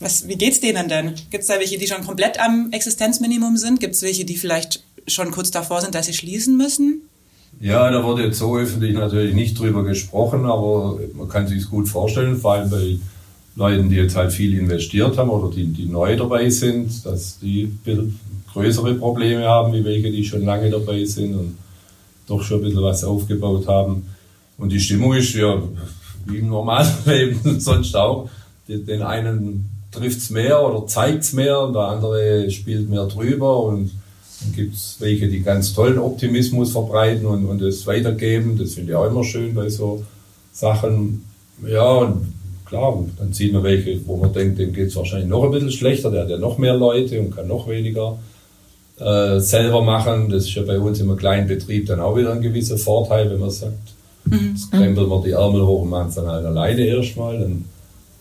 Was, 0.00 0.28
wie 0.28 0.36
geht's 0.36 0.60
denen 0.60 0.88
denn? 0.88 1.14
Gibt's 1.30 1.48
da 1.48 1.58
welche, 1.58 1.76
die 1.76 1.86
schon 1.86 2.04
komplett 2.04 2.38
am 2.40 2.70
Existenzminimum 2.70 3.56
sind? 3.56 3.80
Gibt's 3.80 4.02
welche, 4.02 4.24
die 4.24 4.36
vielleicht 4.36 4.82
schon 5.08 5.30
kurz 5.30 5.50
davor 5.50 5.80
sind, 5.80 5.94
dass 5.94 6.06
sie 6.06 6.14
schließen 6.14 6.56
müssen? 6.56 7.02
Ja, 7.60 7.90
da 7.90 8.04
wurde 8.04 8.24
jetzt 8.24 8.38
so 8.38 8.56
öffentlich 8.56 8.94
natürlich 8.94 9.34
nicht 9.34 9.58
drüber 9.58 9.82
gesprochen, 9.82 10.44
aber 10.44 10.98
man 11.14 11.28
kann 11.28 11.48
sich 11.48 11.58
es 11.58 11.70
gut 11.70 11.88
vorstellen, 11.88 12.36
vor 12.36 12.52
allem 12.52 12.70
bei 12.70 12.98
Leuten, 13.56 13.90
die 13.90 13.96
jetzt 13.96 14.14
halt 14.14 14.32
viel 14.32 14.56
investiert 14.56 15.18
haben 15.18 15.30
oder 15.30 15.52
die, 15.52 15.66
die 15.66 15.86
neu 15.86 16.16
dabei 16.16 16.48
sind, 16.48 17.04
dass 17.04 17.40
die 17.40 17.72
größere 18.52 18.94
Probleme 18.94 19.44
haben, 19.46 19.72
wie 19.72 19.84
welche, 19.84 20.12
die 20.12 20.24
schon 20.24 20.44
lange 20.44 20.70
dabei 20.70 21.04
sind 21.04 21.34
und 21.34 21.58
doch 22.28 22.42
schon 22.42 22.60
ein 22.60 22.64
bisschen 22.64 22.82
was 22.82 23.02
aufgebaut 23.02 23.66
haben. 23.66 24.06
Und 24.58 24.70
die 24.70 24.78
Stimmung 24.78 25.14
ist 25.14 25.34
ja 25.34 25.60
wie 26.26 26.38
im 26.38 26.48
normalen 26.48 26.92
Leben 27.06 27.58
sonst 27.58 27.96
auch. 27.96 28.28
Den 28.68 29.02
einen 29.02 29.77
trifft's 29.98 30.30
mehr 30.30 30.64
oder 30.64 30.86
zeigt's 30.86 31.32
mehr 31.32 31.60
und 31.60 31.74
der 31.74 31.82
andere 31.82 32.50
spielt 32.50 32.88
mehr 32.88 33.06
drüber 33.06 33.62
und 33.64 33.90
dann 34.40 34.52
gibt's 34.54 34.96
welche, 35.00 35.28
die 35.28 35.42
ganz 35.42 35.74
tollen 35.74 35.98
Optimismus 35.98 36.72
verbreiten 36.72 37.26
und, 37.26 37.46
und 37.46 37.60
das 37.60 37.86
weitergeben. 37.86 38.56
Das 38.58 38.74
finde 38.74 38.92
ich 38.92 38.96
auch 38.96 39.06
immer 39.06 39.24
schön 39.24 39.54
bei 39.54 39.68
so 39.68 40.04
Sachen. 40.52 41.24
Ja, 41.66 41.90
und 41.90 42.32
klar, 42.64 42.96
und 42.96 43.18
dann 43.18 43.32
sieht 43.32 43.52
man 43.52 43.64
welche, 43.64 44.00
wo 44.06 44.16
man 44.16 44.32
denkt, 44.32 44.58
dem 44.58 44.72
geht's 44.72 44.94
wahrscheinlich 44.96 45.28
noch 45.28 45.44
ein 45.44 45.50
bisschen 45.50 45.72
schlechter, 45.72 46.10
der 46.10 46.22
hat 46.22 46.30
ja 46.30 46.38
noch 46.38 46.58
mehr 46.58 46.74
Leute 46.74 47.20
und 47.20 47.34
kann 47.34 47.48
noch 47.48 47.68
weniger 47.68 48.18
äh, 49.00 49.40
selber 49.40 49.82
machen. 49.82 50.28
Das 50.28 50.44
ist 50.44 50.54
ja 50.54 50.62
bei 50.62 50.78
uns 50.78 51.00
im 51.00 51.16
kleinen 51.16 51.48
Betrieb 51.48 51.86
dann 51.86 52.00
auch 52.00 52.16
wieder 52.16 52.32
ein 52.32 52.42
gewisser 52.42 52.78
Vorteil, 52.78 53.30
wenn 53.30 53.40
man 53.40 53.50
sagt, 53.50 53.94
jetzt 54.30 54.70
krempeln 54.70 55.08
wir 55.08 55.22
die 55.22 55.30
Ärmel 55.32 55.66
hoch 55.66 55.82
und 55.82 55.90
machen 55.90 56.08
es 56.08 56.14
dann 56.14 56.26
halt 56.26 56.44
alleine 56.44 56.82
erstmal. 56.82 57.38
Dann 57.38 57.64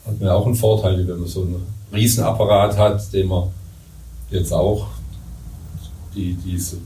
hat 0.08 0.20
man 0.20 0.30
auch 0.30 0.46
einen 0.46 0.56
Vorteil, 0.56 1.08
wenn 1.08 1.20
man 1.20 1.28
so 1.28 1.42
einen 1.42 1.66
Riesenapparat 1.94 2.78
hat, 2.78 3.14
den 3.14 3.28
man 3.28 3.50
jetzt 4.32 4.52
auch 4.52 4.88
die, 6.16 6.38
diese 6.46 6.78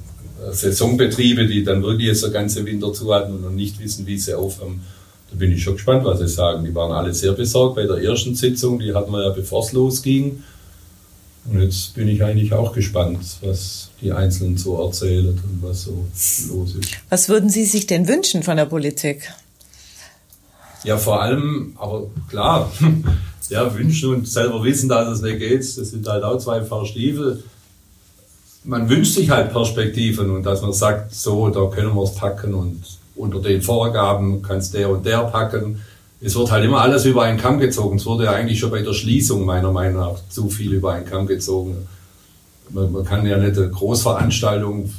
Saisonbetriebe, 0.51 1.47
die 1.47 1.63
dann 1.63 1.83
wirklich 1.83 2.07
jetzt 2.07 2.23
der 2.23 2.31
ganze 2.31 2.65
Winter 2.65 2.91
zu 2.93 3.13
hatten 3.13 3.33
und 3.33 3.43
noch 3.43 3.51
nicht 3.51 3.79
wissen, 3.79 4.07
wie 4.07 4.17
sie 4.17 4.33
aufhören. 4.33 4.81
Da 5.29 5.37
bin 5.37 5.51
ich 5.51 5.63
schon 5.63 5.75
gespannt, 5.75 6.03
was 6.03 6.19
sie 6.19 6.27
sagen. 6.27 6.65
Die 6.65 6.73
waren 6.75 6.91
alle 6.91 7.13
sehr 7.13 7.33
besorgt 7.33 7.75
bei 7.75 7.85
der 7.85 7.97
ersten 7.97 8.35
Sitzung, 8.35 8.79
die 8.79 8.93
hatten 8.93 9.11
wir 9.11 9.23
ja 9.23 9.29
bevor 9.29 9.63
es 9.63 9.71
losging. 9.71 10.43
Und 11.45 11.61
jetzt 11.61 11.95
bin 11.95 12.07
ich 12.07 12.23
eigentlich 12.23 12.53
auch 12.53 12.73
gespannt, 12.73 13.19
was 13.41 13.89
die 14.01 14.11
Einzelnen 14.11 14.57
so 14.57 14.83
erzählen 14.83 15.29
und 15.29 15.59
was 15.61 15.83
so 15.83 16.05
los 16.49 16.75
ist. 16.75 16.91
Was 17.09 17.29
würden 17.29 17.49
Sie 17.49 17.65
sich 17.65 17.87
denn 17.87 18.07
wünschen 18.07 18.43
von 18.43 18.57
der 18.57 18.65
Politik? 18.65 19.31
Ja, 20.83 20.97
vor 20.97 21.21
allem, 21.21 21.73
aber 21.77 22.03
klar, 22.29 22.71
ja, 23.49 23.73
wünschen 23.75 24.13
und 24.13 24.27
selber 24.27 24.63
wissen, 24.63 24.89
dass 24.89 25.09
es 25.09 25.21
nicht 25.21 25.39
geht, 25.39 25.59
das 25.59 25.75
sind 25.75 26.07
halt 26.07 26.23
auch 26.23 26.37
zwei 26.37 26.59
Paar 26.61 26.85
Stiefel. 26.85 27.43
Man 28.63 28.89
wünscht 28.89 29.15
sich 29.15 29.29
halt 29.29 29.51
Perspektiven 29.51 30.29
und 30.29 30.43
dass 30.43 30.61
man 30.61 30.73
sagt, 30.73 31.13
so, 31.13 31.49
da 31.49 31.65
können 31.65 31.95
wir 31.95 32.03
es 32.03 32.15
packen 32.15 32.53
und 32.53 32.83
unter 33.15 33.39
den 33.39 33.61
Vorgaben 33.61 34.41
kann 34.41 34.57
es 34.57 34.71
der 34.71 34.89
und 34.89 35.05
der 35.05 35.23
packen. 35.25 35.81
Es 36.21 36.35
wird 36.35 36.51
halt 36.51 36.63
immer 36.63 36.81
alles 36.81 37.05
über 37.05 37.23
einen 37.23 37.39
Kamm 37.39 37.59
gezogen. 37.59 37.97
Es 37.97 38.05
wurde 38.05 38.25
ja 38.25 38.31
eigentlich 38.31 38.59
schon 38.59 38.69
bei 38.69 38.81
der 38.81 38.93
Schließung 38.93 39.43
meiner 39.43 39.71
Meinung 39.71 40.01
nach 40.01 40.19
zu 40.29 40.49
viel 40.49 40.73
über 40.73 40.93
einen 40.93 41.05
Kamm 41.05 41.25
gezogen. 41.25 41.87
Man, 42.69 42.91
man 42.91 43.03
kann 43.03 43.25
ja 43.25 43.37
nicht 43.37 43.57
eine 43.57 43.69
Großveranstaltung, 43.69 44.91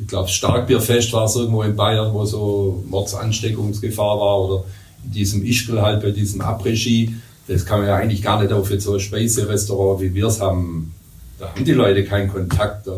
ich 0.00 0.06
glaube 0.08 0.28
Starkbierfest 0.28 1.12
war 1.12 1.24
es 1.24 1.36
irgendwo 1.36 1.62
in 1.62 1.76
Bayern, 1.76 2.12
wo 2.12 2.24
so 2.24 2.82
Mordsansteckungsgefahr 2.88 4.18
war 4.18 4.40
oder 4.40 4.64
diesem 5.04 5.44
Ischgl 5.44 5.80
halt 5.80 6.02
bei 6.02 6.10
diesem 6.10 6.40
Après-Ski. 6.40 7.14
Das 7.48 7.64
kann 7.66 7.80
man 7.80 7.88
ja 7.88 7.96
eigentlich 7.96 8.22
gar 8.22 8.40
nicht 8.40 8.52
auf 8.52 8.70
jetzt 8.70 8.84
so 8.84 8.94
ein 8.94 9.00
Speiserestaurant, 9.00 10.00
wie 10.00 10.14
wir 10.14 10.26
es 10.26 10.40
haben. 10.40 10.94
Da 11.38 11.48
haben 11.48 11.64
die 11.64 11.72
Leute 11.72 12.04
keinen 12.04 12.28
Kontakt. 12.28 12.86
Da 12.86 12.92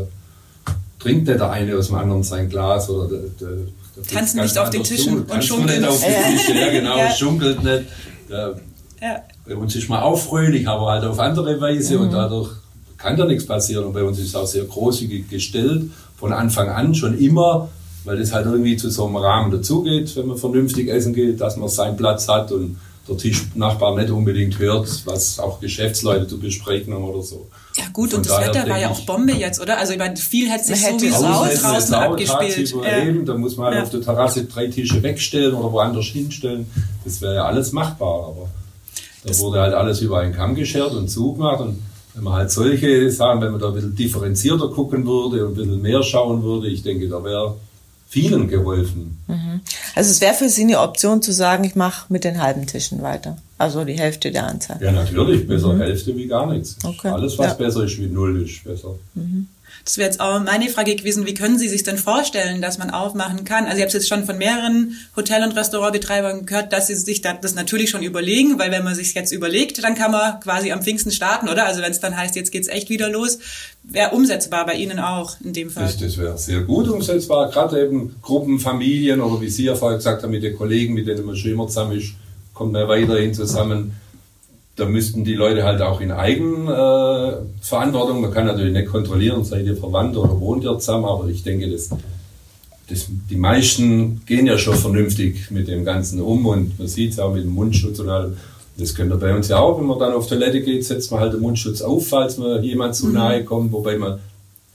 trinkt 0.98 1.26
nicht 1.26 1.40
der 1.40 1.50
eine 1.50 1.76
aus 1.76 1.86
dem 1.88 1.96
anderen 1.96 2.22
sein 2.22 2.48
Glas 2.48 2.88
oder 2.90 3.08
der, 3.08 3.20
der, 3.40 3.56
der 3.96 4.02
Tanzen 4.04 4.40
nicht 4.40 4.58
auf 4.58 4.70
den 4.70 4.82
Tischen 4.82 5.24
und 5.24 5.44
schunkeln. 5.44 5.80
nicht 5.80 5.88
auf 5.88 6.00
den 6.04 6.36
Tischen, 6.36 6.56
ja 6.56 6.70
genau, 6.70 6.96
Ja. 6.98 7.10
schunkelt 7.10 7.62
nicht. 7.64 7.84
Da, 8.28 8.54
Ja. 9.00 9.22
bei 9.46 9.56
uns 9.56 9.74
ist 9.74 9.88
man 9.88 10.00
auch 10.00 10.16
fröhlich, 10.18 10.66
aber 10.68 10.90
halt 10.92 11.04
auf 11.04 11.18
andere 11.18 11.60
Weise 11.60 11.98
und 11.98 12.12
dadurch 12.12 12.50
kann 12.98 13.16
da 13.16 13.24
nichts 13.24 13.46
passieren. 13.46 13.84
Und 13.86 13.92
bei 13.94 14.02
uns 14.04 14.18
ist 14.18 14.28
es 14.28 14.34
auch 14.34 14.46
sehr 14.46 14.64
großzügig 14.64 15.28
gestellt, 15.28 15.84
von 16.16 16.32
Anfang 16.32 16.68
an 16.68 16.94
schon 16.94 17.18
immer, 17.18 17.68
weil 18.04 18.18
das 18.18 18.32
halt 18.32 18.46
irgendwie 18.46 18.76
zu 18.76 18.90
so 18.90 19.06
einem 19.06 19.16
Rahmen 19.16 19.50
dazugeht, 19.50 20.16
wenn 20.16 20.26
man 20.26 20.36
vernünftig 20.36 20.88
essen 20.88 21.14
geht, 21.14 21.40
dass 21.40 21.56
man 21.56 21.68
seinen 21.68 21.96
Platz 21.96 22.28
hat 22.28 22.52
und 22.52 22.76
der 23.08 23.16
Tischnachbar 23.16 23.96
nicht 23.96 24.10
unbedingt 24.10 24.58
hört, 24.60 24.88
was 25.06 25.40
auch 25.40 25.58
Geschäftsleute 25.60 26.28
zu 26.28 26.38
besprechen 26.38 26.94
haben 26.94 27.02
oder 27.04 27.22
so. 27.22 27.48
Ja 27.76 27.84
gut, 27.92 28.10
Von 28.10 28.18
und 28.18 28.28
das 28.28 28.40
Wetter 28.40 28.68
war 28.68 28.78
ja 28.78 28.90
auch 28.90 29.00
Bombe 29.00 29.32
jetzt, 29.32 29.60
oder? 29.60 29.78
Also 29.78 29.92
ich 29.92 29.98
meine, 29.98 30.16
viel 30.16 30.48
hat 30.50 30.64
sich 30.64 30.80
hätte 30.80 31.00
sowieso 31.10 31.22
Draußen 31.24 31.62
draußen 31.62 31.94
abgespielt. 31.94 32.74
Ja. 32.84 33.02
eben, 33.04 33.24
da 33.26 33.36
muss 33.36 33.56
man 33.56 33.66
halt 33.66 33.76
Ja. 33.78 33.82
auf 33.82 33.90
der 33.90 34.02
Terrasse 34.02 34.44
drei 34.44 34.68
Tische 34.68 35.02
wegstellen 35.02 35.54
oder 35.54 35.72
woanders 35.72 36.04
hinstellen. 36.06 36.66
Das 37.04 37.20
wäre 37.20 37.34
ja 37.36 37.44
alles 37.44 37.72
machbar, 37.72 38.28
aber 38.28 38.48
da 39.24 39.36
wurde 39.38 39.60
halt 39.60 39.74
alles 39.74 40.00
über 40.00 40.20
einen 40.20 40.32
Kamm 40.34 40.54
geschert 40.54 40.92
und 40.92 41.08
zugemacht 41.08 41.60
und 41.60 41.78
wenn 42.14 42.24
man 42.24 42.34
halt 42.34 42.50
solche 42.50 43.10
Sachen, 43.10 43.40
wenn 43.40 43.52
man 43.52 43.60
da 43.60 43.68
ein 43.68 43.74
bisschen 43.74 43.96
differenzierter 43.96 44.68
gucken 44.68 45.06
würde 45.06 45.46
und 45.46 45.52
ein 45.52 45.56
bisschen 45.56 45.82
mehr 45.82 46.02
schauen 46.02 46.42
würde, 46.42 46.68
ich 46.68 46.82
denke, 46.82 47.08
da 47.08 47.24
wäre 47.24 47.56
vielen 48.12 48.46
geholfen. 48.48 49.16
Also 49.94 50.10
es 50.10 50.20
wäre 50.20 50.34
für 50.34 50.50
Sie 50.50 50.62
eine 50.64 50.80
Option 50.80 51.22
zu 51.22 51.32
sagen, 51.32 51.64
ich 51.64 51.74
mache 51.76 52.12
mit 52.12 52.24
den 52.24 52.42
halben 52.42 52.66
Tischen 52.66 53.00
weiter. 53.00 53.38
Also 53.56 53.84
die 53.84 53.94
Hälfte 53.98 54.30
der 54.30 54.46
Anzahl. 54.46 54.78
Ja, 54.82 54.92
natürlich, 54.92 55.46
besser 55.48 55.78
Hälfte 55.78 56.14
wie 56.16 56.26
gar 56.26 56.52
nichts. 56.52 56.76
Okay. 56.84 57.08
Alles, 57.08 57.38
was 57.38 57.46
Ja. 57.46 57.54
besser 57.54 57.84
ist 57.84 57.98
wie 57.98 58.06
null, 58.08 58.42
ist 58.42 58.62
besser. 58.64 58.96
Das 59.84 59.98
wäre 59.98 60.08
jetzt 60.08 60.20
auch 60.20 60.40
meine 60.40 60.68
Frage 60.68 60.94
gewesen, 60.94 61.26
wie 61.26 61.34
können 61.34 61.58
Sie 61.58 61.68
sich 61.68 61.82
denn 61.82 61.98
vorstellen, 61.98 62.62
dass 62.62 62.78
man 62.78 62.90
aufmachen 62.90 63.44
kann? 63.44 63.64
Also 63.64 63.78
ich 63.78 63.82
habe 63.84 63.92
jetzt 63.92 64.08
schon 64.08 64.24
von 64.24 64.38
mehreren 64.38 64.96
Hotel- 65.16 65.42
und 65.42 65.56
Restaurantbetreibern 65.56 66.46
gehört, 66.46 66.72
dass 66.72 66.86
sie 66.86 66.94
sich 66.94 67.20
da- 67.20 67.32
das 67.34 67.54
natürlich 67.54 67.90
schon 67.90 68.02
überlegen, 68.02 68.58
weil 68.58 68.70
wenn 68.70 68.84
man 68.84 68.94
sich 68.94 69.12
jetzt 69.14 69.32
überlegt, 69.32 69.82
dann 69.82 69.94
kann 69.94 70.12
man 70.12 70.38
quasi 70.40 70.70
am 70.72 70.82
Pfingsten 70.82 71.10
starten, 71.10 71.48
oder? 71.48 71.66
Also 71.66 71.82
wenn 71.82 71.90
es 71.90 72.00
dann 72.00 72.16
heißt, 72.16 72.36
jetzt 72.36 72.52
geht's 72.52 72.68
echt 72.68 72.90
wieder 72.90 73.08
los, 73.08 73.38
wäre 73.82 74.10
umsetzbar 74.10 74.66
bei 74.66 74.74
Ihnen 74.74 74.98
auch 75.00 75.36
in 75.42 75.52
dem 75.52 75.70
Fall. 75.70 75.84
Das, 75.84 75.96
das 75.98 76.16
wäre 76.18 76.38
sehr 76.38 76.60
gut 76.60 76.88
umsetzbar, 76.88 77.50
gerade 77.50 77.82
eben 77.82 78.14
Gruppen, 78.22 78.60
Familien 78.60 79.20
oder 79.20 79.40
wie 79.40 79.48
Sie 79.48 79.64
ja 79.64 79.74
vorher 79.74 79.98
gesagt 79.98 80.22
haben, 80.22 80.30
mit 80.30 80.42
den 80.44 80.56
Kollegen, 80.56 80.94
mit 80.94 81.06
denen 81.08 81.26
man 81.26 81.34
schon 81.36 81.50
immer 81.50 81.66
zusammen 81.66 81.98
ist, 81.98 82.12
kommt 82.54 82.72
man 82.72 82.86
weiterhin 82.86 83.34
zusammen. 83.34 83.94
Da 84.76 84.86
müssten 84.86 85.24
die 85.24 85.34
Leute 85.34 85.64
halt 85.64 85.82
auch 85.82 86.00
in 86.00 86.10
Eigenverantwortung, 86.10 87.46
äh, 87.46 87.64
Verantwortung, 87.64 88.20
man 88.22 88.32
kann 88.32 88.46
natürlich 88.46 88.72
nicht 88.72 88.88
kontrollieren, 88.88 89.44
seid 89.44 89.66
ihr 89.66 89.76
verwandt 89.76 90.16
oder 90.16 90.40
wohnt 90.40 90.64
ihr 90.64 90.78
zusammen, 90.78 91.04
aber 91.04 91.28
ich 91.28 91.42
denke, 91.42 91.70
das, 91.70 91.90
das, 92.88 93.06
die 93.28 93.36
meisten 93.36 94.22
gehen 94.24 94.46
ja 94.46 94.56
schon 94.56 94.76
vernünftig 94.76 95.50
mit 95.50 95.68
dem 95.68 95.84
Ganzen 95.84 96.22
um 96.22 96.46
und 96.46 96.78
man 96.78 96.88
sieht 96.88 97.12
es 97.12 97.18
auch 97.18 97.34
mit 97.34 97.44
dem 97.44 97.52
Mundschutz 97.52 97.98
und 97.98 98.08
allem. 98.08 98.36
Das 98.78 98.94
könnt 98.94 99.12
ihr 99.12 99.18
bei 99.18 99.36
uns 99.36 99.48
ja 99.48 99.58
auch, 99.58 99.78
wenn 99.78 99.86
man 99.86 99.98
dann 99.98 100.14
auf 100.14 100.26
Toilette 100.26 100.62
geht, 100.62 100.86
setzt 100.86 101.10
man 101.10 101.20
halt 101.20 101.34
den 101.34 101.40
Mundschutz 101.40 101.82
auf, 101.82 102.08
falls 102.08 102.38
man 102.38 102.62
jemand 102.64 102.94
zu 102.94 103.10
nahe 103.10 103.44
kommt, 103.44 103.72
wobei 103.72 103.98
man 103.98 104.18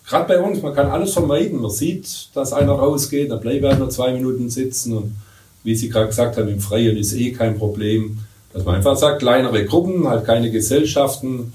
gerade 0.08 0.28
bei 0.28 0.40
uns, 0.42 0.62
man 0.62 0.74
kann 0.74 0.90
alles 0.90 1.14
vermeiden. 1.14 1.62
Man 1.62 1.72
sieht, 1.72 2.30
dass 2.34 2.54
einer 2.54 2.74
rausgeht, 2.74 3.32
dann 3.32 3.42
bleibt 3.42 3.64
er 3.64 3.78
nur 3.78 3.90
zwei 3.90 4.14
Minuten 4.14 4.50
sitzen 4.50 4.94
und 4.94 5.16
wie 5.64 5.76
Sie 5.76 5.90
gerade 5.90 6.08
gesagt 6.08 6.38
haben, 6.38 6.48
im 6.48 6.62
Freien 6.62 6.96
ist 6.96 7.14
eh 7.14 7.32
kein 7.32 7.58
Problem. 7.58 8.20
Dass 8.58 8.66
man 8.66 8.76
einfach 8.76 8.98
sagt, 8.98 9.20
kleinere 9.20 9.66
Gruppen, 9.66 10.08
halt 10.08 10.26
keine 10.26 10.50
Gesellschaften, 10.50 11.54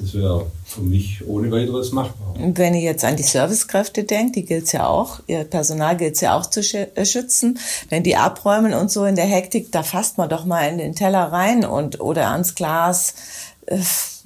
das 0.00 0.14
wäre 0.14 0.46
für 0.64 0.80
mich 0.80 1.20
ohne 1.26 1.50
weiteres 1.50 1.92
machbar. 1.92 2.34
Und 2.42 2.56
wenn 2.56 2.72
ihr 2.72 2.80
jetzt 2.80 3.04
an 3.04 3.16
die 3.16 3.22
Servicekräfte 3.22 4.04
denkt, 4.04 4.36
die 4.36 4.46
gilt 4.46 4.72
ja 4.72 4.86
auch, 4.86 5.20
ihr 5.26 5.44
Personal 5.44 5.98
gilt 5.98 6.18
ja 6.22 6.38
auch 6.38 6.46
zu 6.46 6.60
äh, 6.60 7.04
schützen. 7.04 7.58
Wenn 7.90 8.02
die 8.02 8.16
abräumen 8.16 8.72
und 8.72 8.90
so 8.90 9.04
in 9.04 9.16
der 9.16 9.26
Hektik, 9.26 9.70
da 9.70 9.82
fasst 9.82 10.16
man 10.16 10.30
doch 10.30 10.46
mal 10.46 10.66
in 10.70 10.78
den 10.78 10.94
Teller 10.94 11.24
rein 11.24 11.66
und 11.66 12.00
oder 12.00 12.30
ans 12.30 12.54
Glas. 12.54 13.12
Äh, 13.66 13.80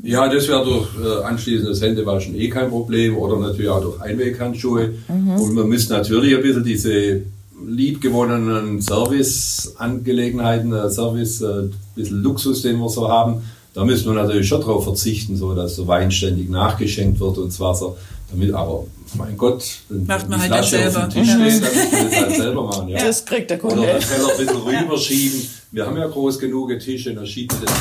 Ja, 0.04 0.28
das 0.28 0.46
wäre 0.46 0.64
durch 0.64 0.88
äh, 1.04 1.24
anschließendes 1.24 1.82
Händewaschen 1.82 2.36
eh 2.36 2.48
kein 2.48 2.70
Problem 2.70 3.16
oder 3.18 3.38
natürlich 3.38 3.70
auch 3.70 3.80
durch 3.80 4.00
Einweghandschuhe. 4.00 4.94
Und 5.08 5.54
man 5.54 5.66
müsste 5.66 5.94
natürlich 5.94 6.36
ein 6.36 6.42
bisschen 6.42 6.62
diese 6.62 7.22
liebgewonnenen 7.68 8.80
Service-Angelegenheiten, 8.82 10.72
äh, 10.72 10.90
Service, 10.90 11.40
äh, 11.40 11.46
ein 11.62 11.74
bisschen 11.94 12.22
Luxus, 12.22 12.62
den 12.62 12.78
wir 12.78 12.88
so 12.88 13.08
haben, 13.08 13.42
da 13.74 13.84
müssen 13.84 14.06
wir 14.06 14.14
natürlich 14.22 14.48
schon 14.48 14.60
darauf 14.60 14.84
verzichten, 14.84 15.36
so 15.36 15.54
dass 15.54 15.76
der 15.76 15.86
Wein 15.88 16.10
ständig 16.10 16.48
nachgeschenkt 16.48 17.18
wird 17.20 17.38
und 17.38 17.48
das 17.48 17.60
Wasser. 17.60 17.96
Damit, 18.30 18.52
aber 18.54 18.84
mein 19.16 19.36
Gott, 19.36 19.64
wenn 19.88 20.06
Macht 20.06 20.28
man 20.28 20.38
die 20.40 20.42
halt 20.48 20.52
dann 20.52 20.64
Flasche 20.64 20.86
auf 20.86 20.92
selber. 20.92 21.08
dem 21.08 21.22
Tisch 21.24 21.28
Ja. 21.28 21.34
steht, 21.34 21.62
dann 21.62 21.74
muss 21.74 21.92
man 21.92 22.10
das 22.10 22.20
halt 22.20 22.36
selber 22.36 22.62
machen. 22.64 22.88
Ja. 22.88 23.04
Das 23.04 23.24
kriegt 23.24 23.50
der 23.50 23.58
Kunde. 23.58 23.76
Oder 23.82 23.92
den 23.98 24.00
Teller 24.00 24.28
ein 24.30 24.46
bisschen 24.46 24.62
rüberschieben. 24.62 25.40
Wir 25.72 25.86
haben 25.86 25.96
ja 25.96 26.06
groß 26.06 26.38
genug 26.38 26.78
Tische, 26.80 27.14
dann 27.14 27.26
schiebt 27.26 27.52
man 27.52 27.60
den, 27.62 27.74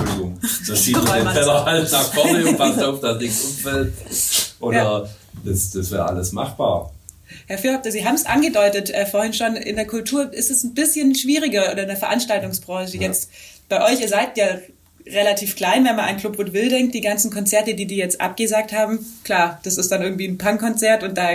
Entschuldigung, 0.00 0.38
dann 0.66 0.76
schiebt 0.76 1.04
man 1.04 1.24
den 1.24 1.32
Teller 1.34 1.64
halt 1.64 1.92
nach 1.92 2.12
vorne 2.14 2.46
und 2.46 2.56
passt 2.58 2.82
auf, 2.82 3.00
dass 3.00 3.18
nichts 3.20 3.44
umfällt. 3.44 3.92
Oder 4.60 4.76
Ja. 4.76 5.04
das, 5.44 5.70
das 5.70 5.90
wäre 5.90 6.04
alles 6.06 6.32
machbar. 6.32 6.92
Herr 7.46 7.58
Fürhafter, 7.58 7.90
Sie 7.92 8.04
haben 8.04 8.14
es 8.14 8.26
angedeutet 8.26 8.90
äh, 8.90 9.06
vorhin 9.06 9.32
schon, 9.34 9.56
in 9.56 9.76
der 9.76 9.86
Kultur 9.86 10.32
ist 10.32 10.50
es 10.50 10.64
ein 10.64 10.74
bisschen 10.74 11.14
schwieriger 11.14 11.70
oder 11.72 11.82
in 11.82 11.88
der 11.88 11.96
Veranstaltungsbranche. 11.96 12.96
Jetzt 12.98 13.30
bei 13.68 13.84
euch, 13.92 14.00
ihr 14.00 14.08
seid 14.08 14.36
ja 14.36 14.46
relativ 15.06 15.56
klein, 15.56 15.84
wenn 15.84 15.96
man 15.96 16.06
an 16.06 16.16
Club 16.18 16.38
Woodville 16.38 16.68
denkt, 16.68 16.94
die 16.94 17.00
ganzen 17.00 17.30
Konzerte, 17.30 17.74
die 17.74 17.86
die 17.86 17.96
jetzt 17.96 18.20
abgesagt 18.20 18.72
haben, 18.72 18.98
klar, 19.24 19.58
das 19.62 19.78
ist 19.78 19.90
dann 19.90 20.02
irgendwie 20.02 20.26
ein 20.28 20.36
Punkkonzert 20.38 21.02
und 21.02 21.16
da 21.16 21.28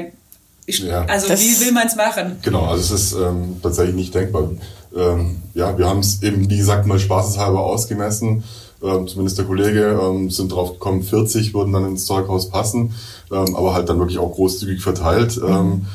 ist, 0.66 0.80
Ja. 0.80 1.06
also 1.06 1.28
Das- 1.28 1.42
wie 1.42 1.60
will 1.66 1.72
man 1.72 1.88
es 1.88 1.96
machen? 1.96 2.38
Genau, 2.42 2.66
also 2.66 2.94
es 2.96 3.02
ist 3.02 3.14
ähm, 3.14 3.60
tatsächlich 3.62 3.96
nicht 3.96 4.14
denkbar. 4.16 4.52
Ähm, 4.96 5.38
ja, 5.56 5.76
wir 5.78 5.88
haben 5.88 6.00
es 6.00 6.22
eben, 6.22 6.50
wie 6.50 6.58
gesagt, 6.58 6.86
mal 6.86 7.00
spaßeshalber 7.00 7.60
ausgemessen. 7.60 8.44
Ähm, 8.84 9.08
zumindest 9.08 9.38
der 9.38 9.46
Kollege 9.46 10.00
ähm, 10.02 10.30
sind 10.30 10.52
drauf 10.52 10.74
gekommen, 10.74 11.04
40 11.04 11.54
würden 11.54 11.72
dann 11.72 11.86
ins 11.86 12.06
Zeughaus 12.06 12.50
passen, 12.50 12.94
ähm, 13.32 13.56
aber 13.56 13.74
halt 13.74 13.90
dann 13.90 14.00
wirklich 14.00 14.20
auch 14.20 14.34
großzügig 14.34 14.82
verteilt. 14.82 15.40
Ähm, 15.46 15.86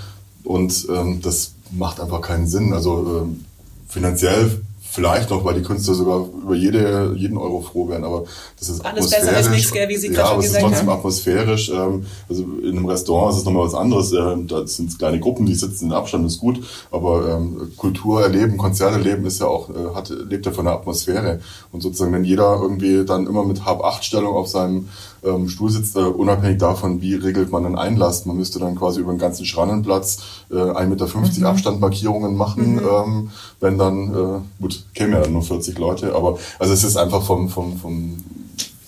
und 0.45 0.87
ähm, 0.91 1.21
das 1.21 1.53
macht 1.71 2.01
einfach 2.01 2.23
keinen 2.23 2.47
Sinn. 2.47 2.73
Also 2.73 3.23
ähm, 3.23 3.45
finanziell 3.89 4.63
vielleicht 4.99 5.31
noch, 5.31 5.45
weil 5.45 5.55
die 5.55 5.63
Künstler 5.63 5.95
sogar 5.95 6.27
über 6.43 6.55
jede, 6.55 7.15
jeden 7.17 7.39
Euro 7.39 7.61
froh 7.61 7.89
wären, 7.89 8.05
aber 8.05 8.25
das 8.59 8.69
ist 8.69 8.85
Alles 8.85 9.11
besser 9.11 9.37
als 9.37 9.49
nichts, 9.51 9.71
gell, 9.71 9.89
wie 9.89 9.97
Sie 9.97 10.09
ja, 10.09 10.15
gerade 10.15 10.29
schon 10.29 10.35
aber 10.35 10.41
es 10.41 10.47
ist 10.47 10.55
gesagt 10.55 10.73
trotzdem 10.73 10.91
haben. 10.91 10.99
atmosphärisch. 10.99 11.69
Ähm, 11.71 12.07
also 12.29 12.43
in 12.63 12.71
einem 12.71 12.87
Restaurant 12.87 13.33
ist 13.33 13.39
es 13.39 13.45
nochmal 13.45 13.67
was 13.67 13.75
anderes. 13.75 14.13
Ähm, 14.13 14.49
da 14.49 14.67
sind 14.67 14.91
es 14.91 14.99
kleine 14.99 15.21
Gruppen, 15.21 15.47
die 15.47 15.55
sitzen 15.55 15.87
in 15.87 15.93
Abstand, 15.93 16.27
ist 16.27 16.41
gut. 16.41 16.61
Aber 16.91 17.29
ähm, 17.29 17.73
Kultur 17.77 18.23
erleben, 18.23 18.59
Konzerte 18.59 18.97
erleben 18.97 19.25
ist 19.27 19.41
ja 19.41 19.47
auch, 19.47 19.71
äh, 19.71 19.95
hat, 19.95 20.11
lebt 20.11 20.47
ja 20.47 20.53
von 20.53 20.65
der 20.65 20.75
Atmosphäre. 20.75 21.41
Und 21.73 21.83
sozusagen, 21.83 22.13
wenn 22.13 22.25
jeder 22.25 22.59
irgendwie 22.61 23.05
dann 23.05 23.27
immer 23.27 23.45
mit 23.45 23.65
Hab-Acht-Stellung 23.65 24.35
auf 24.35 24.49
seinem 24.49 24.89
ähm, 25.25 25.49
Stuhl 25.49 25.71
sitzt, 25.71 25.97
äh, 25.97 26.01
unabhängig 26.01 26.59
davon, 26.59 27.01
wie 27.01 27.15
regelt 27.15 27.51
man 27.51 27.67
einen 27.67 27.77
Einlass. 27.77 28.27
Man 28.27 28.37
müsste 28.37 28.59
dann 28.59 28.77
quasi 28.77 29.01
über 29.01 29.13
den 29.13 29.19
ganzen 29.19 29.45
Schrannenplatz 29.45 30.19
äh, 30.51 30.55
1,50 30.55 30.87
Meter 31.19 31.49
Abstandmarkierungen 31.49 32.37
machen, 32.37 32.79
ähm, 32.79 33.31
wenn 33.61 33.79
dann, 33.79 34.15
äh, 34.15 34.41
gut, 34.61 34.85
kämen 34.95 35.13
ja 35.13 35.21
dann 35.21 35.33
nur 35.33 35.43
40 35.43 35.79
Leute, 35.79 36.15
aber 36.15 36.39
also 36.59 36.73
es 36.73 36.85
ist 36.85 36.97
einfach 36.97 37.23
vom, 37.23 37.49
vom, 37.49 37.77
vom 37.77 38.25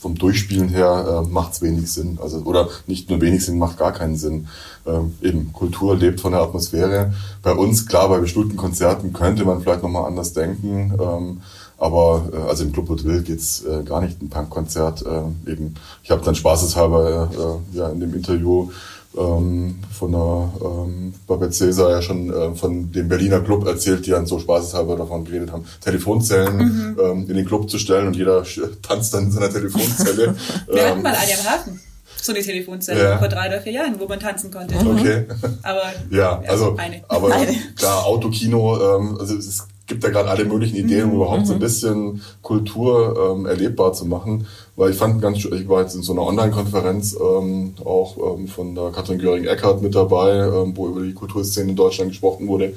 vom 0.01 0.15
Durchspielen 0.15 0.71
her 0.71 1.25
äh, 1.27 1.29
macht 1.29 1.53
es 1.53 1.63
wenig 1.63 1.93
Sinn. 1.93 2.19
Also, 2.23 2.39
oder 2.39 2.69
nicht 2.87 3.11
nur 3.11 3.21
wenig 3.21 3.45
Sinn, 3.45 3.59
macht 3.59 3.77
gar 3.77 3.93
keinen 3.93 4.17
Sinn. 4.17 4.49
Ähm, 4.87 5.15
eben, 5.21 5.53
Kultur 5.53 5.95
lebt 5.95 6.21
von 6.21 6.33
der 6.33 6.41
Atmosphäre. 6.41 7.13
Bei 7.43 7.53
uns, 7.53 7.87
klar, 7.87 8.09
bei 8.09 8.19
bestimmten 8.19 8.57
Konzerten 8.57 9.13
könnte 9.13 9.45
man 9.45 9.61
vielleicht 9.61 9.83
nochmal 9.83 10.07
anders 10.07 10.33
denken. 10.33 10.95
Ähm, 10.99 11.43
aber 11.81 12.29
äh, 12.33 12.49
also 12.49 12.63
im 12.63 12.73
Club 12.73 12.89
Woodville 12.89 13.23
geht's 13.23 13.65
äh, 13.65 13.83
gar 13.83 14.03
nicht, 14.03 14.23
ein 14.23 14.29
Punkkonzert. 14.29 15.03
Äh, 15.03 15.51
eben, 15.51 15.75
ich 16.03 16.11
habe 16.11 16.23
dann 16.25 16.35
spaßeshalber 16.35 17.31
äh, 17.33 17.77
ja, 17.77 17.89
in 17.89 18.01
dem 18.01 18.15
Interview 18.15 18.71
ähm, 19.19 19.79
von 19.91 20.13
der 20.13 20.53
ähm, 20.63 21.15
Babette 21.27 21.53
Cäsar 21.53 21.91
ja 21.91 22.03
schon 22.03 22.33
äh, 22.33 22.55
von 22.55 22.93
dem 22.93 23.09
Berliner 23.09 23.41
Club 23.41 23.67
erzählt, 23.67 24.07
die 24.07 24.11
dann 24.11 24.27
so 24.27 24.39
spaßeshalber 24.39 24.97
davon 24.97 25.25
geredet 25.25 25.51
haben, 25.51 25.65
Telefonzellen 25.81 26.57
mhm. 26.57 26.97
ähm, 27.03 27.31
in 27.31 27.37
den 27.37 27.47
Club 27.47 27.69
zu 27.69 27.79
stellen 27.79 28.07
und 28.07 28.15
jeder 28.15 28.45
tanzt 28.83 29.15
dann 29.15 29.25
in 29.25 29.31
seiner 29.33 29.51
Telefonzelle. 29.51 30.37
Wir 30.69 30.87
hatten 30.87 30.99
ähm, 30.99 31.03
mal 31.03 31.15
eine 31.15 31.33
am 31.33 31.45
Hafen 31.47 31.81
so 32.23 32.33
eine 32.33 32.43
Telefonzelle 32.43 33.03
ja. 33.03 33.19
vor 33.19 33.29
drei 33.29 33.49
oder 33.49 33.63
vier 33.63 33.73
Jahren, 33.73 33.99
wo 33.99 34.07
man 34.07 34.21
tanzen 34.21 34.51
konnte. 34.51 34.75
Okay. 34.77 35.25
Aber 35.63 35.83
ja, 36.11 36.43
also 36.47 36.77
eine. 36.77 37.03
aber 37.09 37.35
eine. 37.35 37.57
klar 37.77 38.05
Autokino, 38.05 38.99
ähm, 38.99 39.17
also 39.19 39.37
es 39.37 39.47
ist 39.47 39.67
gibt 39.91 40.05
ja 40.05 40.11
gerade 40.11 40.31
alle 40.31 40.45
möglichen 40.47 40.77
Ideen, 40.77 41.05
um 41.05 41.11
mhm. 41.11 41.17
überhaupt 41.17 41.47
so 41.47 41.53
ein 41.53 41.59
mhm. 41.59 41.63
bisschen 41.63 42.23
Kultur 42.41 43.35
ähm, 43.35 43.45
erlebbar 43.45 43.93
zu 43.93 44.07
machen. 44.07 44.47
Weil 44.77 44.93
ich 44.93 44.97
fand 44.97 45.21
ganz, 45.21 45.45
ich 45.45 45.69
war 45.69 45.83
jetzt 45.83 45.95
in 45.95 46.03
so 46.03 46.13
einer 46.13 46.23
Online-Konferenz 46.23 47.15
ähm, 47.21 47.75
auch 47.85 48.17
ähm, 48.39 48.49
von 48.49 48.75
der 48.75 48.91
Katrin 48.93 49.19
Göring-Eckardt 49.19 49.83
mit 49.83 49.95
dabei, 49.95 50.31
ähm, 50.39 50.73
wo 50.77 50.89
über 50.89 51.03
die 51.03 51.13
Kulturszene 51.13 51.71
in 51.71 51.77
Deutschland 51.77 52.13
gesprochen 52.13 52.47
wurde. 52.47 52.73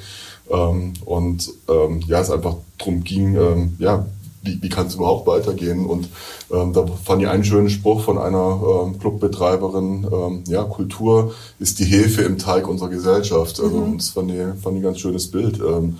Ähm, 0.50 0.93
und 1.05 1.50
ähm, 1.70 2.01
ja, 2.08 2.20
es 2.20 2.32
einfach 2.32 2.55
darum 2.77 3.03
ging, 3.03 3.38
ähm, 3.38 3.75
ja, 3.79 4.05
wie, 4.41 4.62
wie 4.62 4.70
kann 4.70 4.88
es 4.88 4.96
überhaupt 4.96 5.27
weitergehen? 5.27 5.86
Und 5.86 6.10
ähm, 6.51 6.74
da 6.74 6.86
fand 6.86 7.22
ich 7.22 7.29
einen 7.29 7.46
schönen 7.46 7.70
Spruch 7.70 8.01
von 8.01 8.17
einer 8.17 8.60
ähm, 8.86 9.00
Clubbetreiberin, 9.00 10.08
ähm, 10.12 10.43
ja, 10.48 10.63
Kultur 10.63 11.34
ist 11.60 11.79
die 11.79 11.86
Hefe 11.86 12.24
im 12.24 12.38
Teig 12.38 12.67
unserer 12.67 12.89
Gesellschaft. 12.89 13.60
Also 13.62 13.77
mhm. 13.77 13.98
das 13.98 14.10
fand 14.10 14.32
ich, 14.32 14.38
fand 14.62 14.75
ich 14.75 14.82
ein 14.82 14.84
ganz 14.84 15.00
schönes 15.00 15.29
Bild. 15.32 15.60
Ähm, 15.60 15.98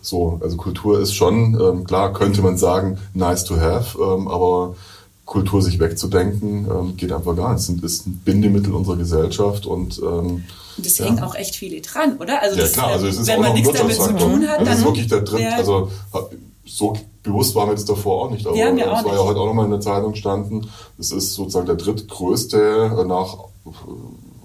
so, 0.00 0.40
also 0.42 0.56
Kultur 0.56 1.00
ist 1.00 1.14
schon, 1.14 1.58
ähm, 1.60 1.84
klar, 1.84 2.12
könnte 2.12 2.42
man 2.42 2.56
sagen, 2.56 2.98
nice 3.14 3.44
to 3.44 3.56
have, 3.56 3.98
ähm, 3.98 4.28
aber 4.28 4.76
Kultur 5.24 5.62
sich 5.62 5.78
wegzudenken, 5.80 6.66
ähm, 6.70 6.96
geht 6.96 7.12
einfach 7.12 7.34
gar 7.34 7.54
nicht. 7.54 7.68
Es 7.68 7.68
ist 7.68 8.06
ein 8.06 8.20
Bindemittel 8.24 8.74
unserer 8.74 8.96
Gesellschaft 8.96 9.66
und 9.66 10.00
ähm, 10.02 10.44
es 10.82 10.98
ja. 10.98 11.06
hängen 11.06 11.20
auch 11.20 11.34
echt 11.34 11.56
viele 11.56 11.80
dran, 11.80 12.18
oder? 12.18 12.42
Also 12.42 12.56
ja, 12.56 12.62
das, 12.62 12.72
klar, 12.72 12.88
also 12.88 13.06
es 13.06 13.18
ist 13.18 13.26
wenn 13.26 13.38
auch 13.38 13.42
man 13.42 13.54
nichts 13.54 13.72
damit 13.72 13.96
zu 13.96 14.12
tun 14.12 14.46
hat, 14.46 14.58
dann 14.58 14.66
das 14.66 14.78
ist 14.78 14.84
wirklich 14.84 15.06
der 15.06 15.20
dritte, 15.20 15.54
also 15.54 15.90
so 16.66 16.94
bewusst 17.22 17.54
war 17.54 17.66
mir 17.66 17.72
jetzt 17.72 17.88
davor 17.88 18.24
auch 18.24 18.30
nicht, 18.30 18.46
aber 18.46 18.56
es 18.56 19.04
war 19.04 19.14
ja 19.14 19.24
heute 19.24 19.40
auch 19.40 19.46
nochmal 19.46 19.66
in 19.66 19.70
der 19.70 19.80
Zeitung 19.80 20.12
gestanden, 20.12 20.68
es 20.98 21.10
ist 21.10 21.34
sozusagen 21.34 21.66
der 21.66 21.76
drittgrößte 21.76 22.98
äh, 23.00 23.04
nach 23.04 23.36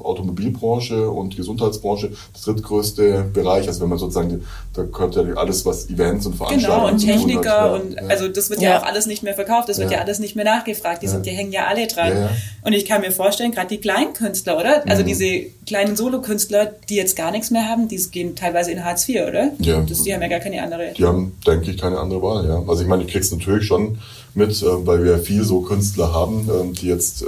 Automobilbranche 0.02 1.10
und 1.10 1.36
Gesundheitsbranche 1.36 2.12
das 2.34 2.44
drittgrößte 2.44 3.30
Bereich. 3.34 3.68
Also 3.68 3.82
wenn 3.82 3.90
man 3.90 3.98
sozusagen, 3.98 4.44
da 4.74 4.84
gehört 4.84 5.16
ja 5.16 5.24
alles, 5.36 5.66
was 5.66 5.90
Events 5.90 6.26
und 6.26 6.36
Veranstaltungen 6.36 6.80
Genau, 6.80 6.92
und 6.92 7.00
Techniker 7.00 7.74
und 7.74 7.94
ja. 7.94 8.02
also 8.08 8.28
das 8.28 8.50
wird 8.50 8.62
ja. 8.62 8.72
ja. 8.72 8.80
auch 8.80 8.86
alles 8.86 9.06
nicht 9.06 9.24
mehr 9.24 9.34
verkauft, 9.34 9.70
das 9.70 9.78
wird 9.80 9.92
ja, 9.92 10.00
alles 10.00 10.20
nicht 10.20 10.36
mehr 10.36 10.46
nachgefragt, 10.46 11.04
die, 11.04 11.08
sind, 11.08 11.26
die 11.26 11.32
hängen 11.32 11.52
ja 11.52 11.68
alle 11.68 11.88
dran. 11.88 12.30
Und 12.64 12.74
ich 12.74 12.86
kann 12.86 13.02
mir 13.02 13.12
vorstellen, 13.12 13.52
gerade 13.52 13.68
die 13.68 13.80
kleinen 13.80 14.14
Künstler, 14.14 14.58
oder? 14.58 14.84
Also 14.88 15.04
mhm. 15.04 15.08
diese 15.08 15.46
kleinen 15.66 15.96
Solokünstler, 15.96 16.72
die 16.90 16.96
jetzt 16.96 17.16
gar 17.16 17.32
nichts 17.32 17.52
mehr 17.52 17.68
haben, 17.68 17.88
die 17.88 17.98
gehen 18.12 18.36
teilweise 18.36 18.72
in 18.72 18.84
Hartz 18.84 19.08
IV, 19.08 19.22
oder? 19.28 19.52
Ja. 19.60 19.82
Das, 19.82 20.04
die 20.04 20.14
haben 20.14 20.22
ja 20.22 20.28
gar 20.28 20.40
keine 20.40 20.62
andere. 20.62 20.94
Die 20.98 21.06
haben, 21.06 21.38
denke 21.46 21.72
ich, 21.72 21.78
keine 21.78 22.00
andere 22.00 22.22
Wahl, 22.22 22.48
ja. 22.48 22.64
Also 22.68 22.82
ich 22.82 22.88
meine, 22.88 23.04
ich 23.04 23.12
krieg's 23.12 23.32
natürlich 23.32 23.66
schon 23.66 23.98
mit, 24.34 24.62
äh, 24.62 24.88
weil 24.88 25.04
wir 25.04 25.20
viel 25.20 25.44
so 25.44 25.62
Künstler 25.62 26.14
haben, 26.14 26.50
ähm, 26.50 26.74
die 26.74 26.88
jetzt 26.88 27.22
äh, 27.22 27.26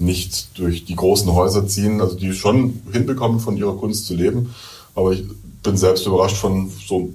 nicht 0.00 0.58
durch 0.58 0.84
die 0.84 0.96
großen 0.96 1.32
Häuser 1.32 1.66
ziehen, 1.66 2.00
also 2.00 2.16
die 2.16 2.32
schon 2.32 2.82
hinbekommen, 2.92 3.38
von 3.38 3.56
ihrer 3.56 3.76
Kunst 3.76 4.06
zu 4.06 4.14
leben. 4.14 4.54
Aber 4.94 5.12
ich 5.12 5.24
bin 5.62 5.76
selbst 5.76 6.06
überrascht 6.06 6.36
von 6.36 6.70
so 6.86 7.10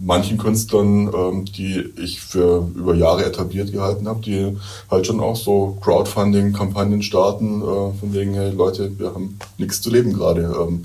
manchen 0.00 0.38
Künstlern, 0.38 1.10
ähm, 1.14 1.44
die 1.44 1.84
ich 2.02 2.20
für 2.20 2.68
über 2.74 2.94
Jahre 2.94 3.24
etabliert 3.24 3.72
gehalten 3.72 4.08
habe, 4.08 4.22
die 4.22 4.56
halt 4.90 5.06
schon 5.06 5.20
auch 5.20 5.36
so 5.36 5.76
Crowdfunding-Kampagnen 5.82 7.02
starten, 7.02 7.60
äh, 7.60 7.64
von 7.64 8.12
wegen, 8.12 8.34
hey 8.34 8.50
Leute, 8.50 8.98
wir 8.98 9.08
haben 9.08 9.38
nichts 9.58 9.82
zu 9.82 9.90
leben 9.90 10.12
gerade. 10.12 10.42
Ähm, 10.42 10.84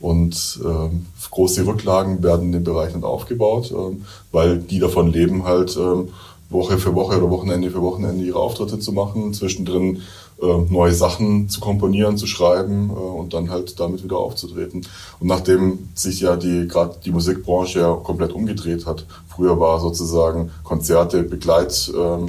und 0.00 0.58
ähm, 0.64 1.06
große 1.30 1.64
Rücklagen 1.64 2.24
werden 2.24 2.46
in 2.46 2.52
den 2.52 2.64
Bereichen 2.64 3.04
aufgebaut, 3.04 3.72
ähm, 3.72 4.04
weil 4.32 4.58
die 4.58 4.80
davon 4.80 5.12
leben, 5.12 5.44
halt 5.44 5.76
ähm, 5.76 6.08
Woche 6.50 6.78
für 6.78 6.94
Woche 6.94 7.18
oder 7.18 7.30
Wochenende 7.30 7.70
für 7.70 7.82
Wochenende 7.82 8.24
ihre 8.24 8.38
Auftritte 8.38 8.78
zu 8.78 8.92
machen, 8.92 9.32
zwischendrin 9.32 10.02
neue 10.46 10.92
Sachen 10.92 11.48
zu 11.48 11.60
komponieren, 11.60 12.16
zu 12.16 12.26
schreiben 12.26 12.90
äh, 12.90 12.92
und 12.92 13.32
dann 13.32 13.50
halt 13.50 13.78
damit 13.78 14.02
wieder 14.02 14.16
aufzutreten. 14.16 14.86
Und 15.20 15.26
nachdem 15.28 15.88
sich 15.94 16.20
ja 16.20 16.36
die 16.36 16.66
gerade 16.66 16.96
die 17.04 17.12
Musikbranche 17.12 17.80
ja 17.80 17.94
komplett 17.94 18.32
umgedreht 18.32 18.86
hat, 18.86 19.06
früher 19.28 19.58
war 19.60 19.80
sozusagen 19.80 20.50
Konzerte 20.64 21.22
Begleit 21.22 21.92
ähm, 21.96 22.28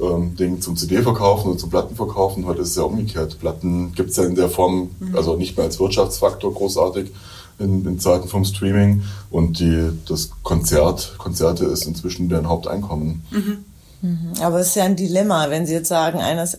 ähm, 0.00 0.36
Ding 0.36 0.60
zum 0.60 0.76
CD 0.76 1.02
verkaufen 1.02 1.50
und 1.50 1.58
zum 1.58 1.70
Platten 1.70 1.96
verkaufen. 1.96 2.46
Heute 2.46 2.62
ist 2.62 2.70
es 2.70 2.76
ja 2.76 2.84
umgekehrt. 2.84 3.38
Platten 3.40 3.92
gibt's 3.94 4.16
ja 4.16 4.24
in 4.24 4.34
der 4.34 4.48
Form, 4.48 4.90
mhm. 5.00 5.16
also 5.16 5.36
nicht 5.36 5.56
mehr 5.56 5.66
als 5.66 5.80
Wirtschaftsfaktor 5.80 6.54
großartig 6.54 7.10
in, 7.58 7.84
in 7.86 7.98
Zeiten 7.98 8.28
vom 8.28 8.44
Streaming. 8.44 9.02
Und 9.30 9.58
die, 9.58 9.90
das 10.06 10.30
Konzert, 10.42 11.14
Konzerte 11.18 11.64
ist 11.66 11.86
inzwischen 11.86 12.28
deren 12.28 12.48
Haupteinkommen. 12.48 13.22
Mhm. 13.30 13.64
Mhm. 14.00 14.32
Aber 14.40 14.60
es 14.60 14.68
ist 14.68 14.76
ja 14.76 14.84
ein 14.84 14.96
Dilemma, 14.96 15.50
wenn 15.50 15.66
Sie 15.66 15.74
jetzt 15.74 15.88
sagen, 15.88 16.20
eines, 16.20 16.58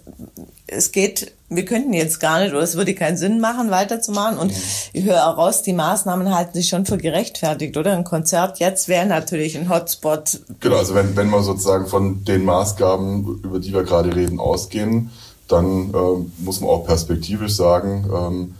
es 0.68 0.92
geht, 0.92 1.34
wir 1.50 1.66
könnten 1.66 1.94
jetzt 1.94 2.20
gar 2.20 2.40
nicht, 2.40 2.52
oder 2.52 2.62
es 2.62 2.76
würde 2.76 2.94
keinen 2.94 3.18
Sinn 3.18 3.40
machen, 3.40 3.72
weiterzumachen. 3.72 4.38
Und 4.38 4.54
ich 4.94 5.06
höre 5.06 5.28
auch 5.28 5.38
raus, 5.38 5.64
die 5.64 5.74
Maßnahmen 5.74 6.34
halten 6.34 6.54
sich 6.54 6.70
schon 6.70 6.86
für 6.86 6.98
gerechtfertigt, 6.98 7.78
oder? 7.78 7.94
Ein 7.94 8.04
Konzert 8.04 8.60
jetzt 8.60 8.88
wäre 8.88 9.06
natürlich 9.06 9.58
ein 9.58 9.70
Hotspot. 9.70 10.42
Genau, 10.60 10.78
also 10.78 10.96
wenn, 10.96 11.16
wenn 11.16 11.30
wir 11.30 11.42
sozusagen 11.44 11.88
von 11.88 12.24
den 12.24 12.44
Maßgaben, 12.46 13.42
über 13.44 13.60
die 13.60 13.74
wir 13.74 13.84
gerade 13.84 14.16
reden, 14.16 14.40
ausgehen, 14.40 15.12
dann 15.48 15.94
ähm, 15.96 16.32
muss 16.38 16.62
man 16.62 16.70
auch 16.70 16.86
perspektivisch 16.86 17.56
sagen, 17.56 18.08
ähm, 18.14 18.56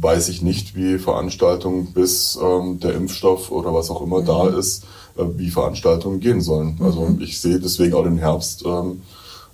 weiß 0.00 0.28
ich 0.28 0.42
nicht, 0.42 0.74
wie 0.76 0.98
Veranstaltungen 0.98 1.92
bis 1.92 2.38
ähm, 2.42 2.80
der 2.80 2.94
Impfstoff 2.94 3.50
oder 3.50 3.74
was 3.74 3.90
auch 3.90 4.02
immer 4.02 4.20
mhm. 4.20 4.26
da 4.26 4.48
ist, 4.48 4.84
äh, 5.16 5.24
wie 5.36 5.50
Veranstaltungen 5.50 6.20
gehen 6.20 6.40
sollen. 6.40 6.76
Mhm. 6.78 6.84
Also 6.84 7.16
ich 7.20 7.40
sehe 7.40 7.58
deswegen 7.58 7.94
auch 7.94 8.04
den 8.04 8.18
Herbst 8.18 8.64
ähm, 8.64 9.02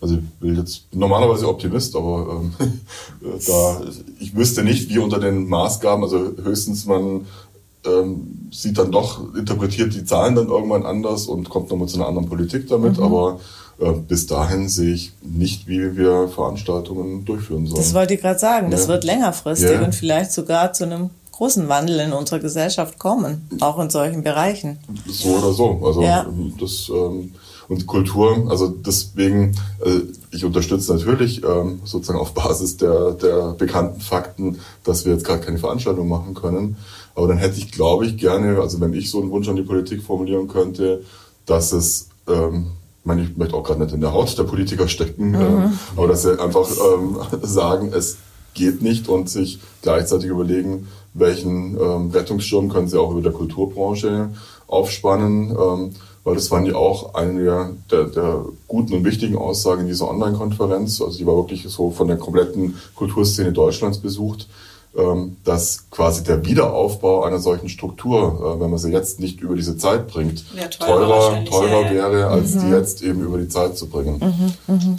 also 0.04 0.16
ich 0.16 0.22
will 0.40 0.58
jetzt 0.58 0.84
normalerweise 0.92 1.48
Optimist, 1.48 1.96
aber 1.96 2.42
ähm, 2.42 2.52
da 3.46 3.80
ich 4.20 4.36
wüsste 4.36 4.62
nicht, 4.62 4.90
wie 4.90 4.98
unter 4.98 5.18
den 5.18 5.48
Maßgaben, 5.48 6.04
also 6.04 6.32
höchstens 6.42 6.84
man 6.84 7.26
ähm, 7.86 8.48
sieht 8.50 8.78
dann 8.78 8.90
doch, 8.90 9.34
interpretiert 9.34 9.94
die 9.94 10.04
Zahlen 10.04 10.34
dann 10.34 10.48
irgendwann 10.48 10.86
anders 10.86 11.26
und 11.26 11.48
kommt 11.48 11.70
nochmal 11.70 11.88
zu 11.88 11.96
einer 11.96 12.06
anderen 12.06 12.28
Politik 12.28 12.68
damit, 12.68 12.98
mhm. 12.98 13.04
aber 13.04 13.40
äh, 13.78 13.92
bis 13.92 14.26
dahin 14.26 14.68
sehe 14.68 14.94
ich 14.94 15.12
nicht, 15.22 15.66
wie 15.66 15.96
wir 15.96 16.28
Veranstaltungen 16.28 17.24
durchführen 17.24 17.66
sollen. 17.66 17.80
Das 17.80 17.94
wollte 17.94 18.14
ich 18.14 18.20
gerade 18.20 18.38
sagen, 18.38 18.70
das 18.70 18.82
ja. 18.82 18.88
wird 18.88 19.04
längerfristig 19.04 19.72
ja. 19.72 19.84
und 19.84 19.94
vielleicht 19.94 20.32
sogar 20.32 20.72
zu 20.72 20.84
einem 20.84 21.10
großen 21.32 21.68
Wandel 21.68 21.98
in 22.00 22.12
unserer 22.12 22.38
Gesellschaft 22.38 22.98
kommen, 22.98 23.48
auch 23.60 23.78
in 23.80 23.90
solchen 23.90 24.22
Bereichen. 24.22 24.78
So 25.08 25.30
oder 25.30 25.52
so. 25.52 25.80
Also 25.84 26.02
ja. 26.02 26.26
das 26.60 26.88
ähm, 26.88 27.32
und 27.74 27.86
Kultur, 27.86 28.46
also 28.48 28.68
deswegen, 28.68 29.56
äh, 29.84 30.00
ich 30.30 30.44
unterstütze 30.44 30.94
natürlich 30.94 31.42
ähm, 31.44 31.80
sozusagen 31.84 32.18
auf 32.18 32.32
Basis 32.32 32.76
der, 32.76 33.12
der 33.12 33.54
bekannten 33.58 34.00
Fakten, 34.00 34.58
dass 34.84 35.04
wir 35.04 35.12
jetzt 35.12 35.24
gerade 35.24 35.40
keine 35.40 35.58
Veranstaltung 35.58 36.08
machen 36.08 36.34
können. 36.34 36.76
Aber 37.14 37.28
dann 37.28 37.38
hätte 37.38 37.58
ich, 37.58 37.72
glaube 37.72 38.06
ich, 38.06 38.16
gerne, 38.16 38.60
also 38.60 38.80
wenn 38.80 38.92
ich 38.92 39.10
so 39.10 39.20
einen 39.20 39.30
Wunsch 39.30 39.48
an 39.48 39.56
die 39.56 39.62
Politik 39.62 40.02
formulieren 40.02 40.48
könnte, 40.48 41.02
dass 41.46 41.72
es, 41.72 42.08
ähm, 42.28 42.68
ich 43.00 43.06
meine, 43.06 43.22
ich 43.22 43.36
möchte 43.36 43.54
auch 43.54 43.64
gerade 43.64 43.82
nicht 43.82 43.94
in 43.94 44.00
der 44.00 44.12
Haut 44.12 44.36
der 44.38 44.44
Politiker 44.44 44.88
stecken, 44.88 45.34
äh, 45.34 45.38
mhm. 45.38 45.62
äh, 45.62 45.68
aber 45.96 46.08
dass 46.08 46.22
sie 46.22 46.40
einfach 46.40 46.68
ähm, 46.70 47.18
sagen, 47.42 47.92
es 47.92 48.18
geht 48.54 48.82
nicht 48.82 49.08
und 49.08 49.28
sich 49.28 49.58
gleichzeitig 49.82 50.28
überlegen, 50.28 50.86
welchen 51.12 51.76
ähm, 51.80 52.10
Rettungsschirm 52.10 52.68
können 52.68 52.88
sie 52.88 53.00
auch 53.00 53.10
über 53.10 53.22
der 53.22 53.32
Kulturbranche 53.32 54.30
aufspannen. 54.66 55.50
Ähm, 55.50 55.90
weil 56.24 56.34
das 56.34 56.50
waren 56.50 56.66
ja 56.66 56.74
auch 56.74 57.14
eine 57.14 57.76
der, 57.90 58.04
der 58.04 58.44
guten 58.66 58.94
und 58.94 59.04
wichtigen 59.04 59.36
Aussagen 59.36 59.82
in 59.82 59.86
dieser 59.88 60.08
Online-Konferenz. 60.08 61.00
Also 61.00 61.18
die 61.18 61.26
war 61.26 61.36
wirklich 61.36 61.64
so 61.68 61.90
von 61.90 62.08
der 62.08 62.16
kompletten 62.16 62.76
Kulturszene 62.94 63.52
Deutschlands 63.52 63.98
besucht, 63.98 64.48
ähm, 64.96 65.36
dass 65.44 65.90
quasi 65.90 66.24
der 66.24 66.44
Wiederaufbau 66.46 67.24
einer 67.24 67.38
solchen 67.38 67.68
Struktur, 67.68 68.56
äh, 68.56 68.60
wenn 68.60 68.70
man 68.70 68.78
sie 68.78 68.90
jetzt 68.90 69.20
nicht 69.20 69.40
über 69.40 69.54
diese 69.54 69.76
Zeit 69.76 70.08
bringt, 70.08 70.44
ja, 70.56 70.68
teurer, 70.68 71.44
teurer, 71.44 71.82
ja, 71.82 71.92
ja. 71.92 72.12
wäre, 72.12 72.26
als 72.28 72.54
mhm. 72.54 72.60
die 72.60 72.68
jetzt 72.68 73.02
eben 73.02 73.20
über 73.20 73.38
die 73.38 73.48
Zeit 73.48 73.76
zu 73.76 73.88
bringen. 73.88 74.18
Mhm, 74.66 74.74
mh. 74.74 74.96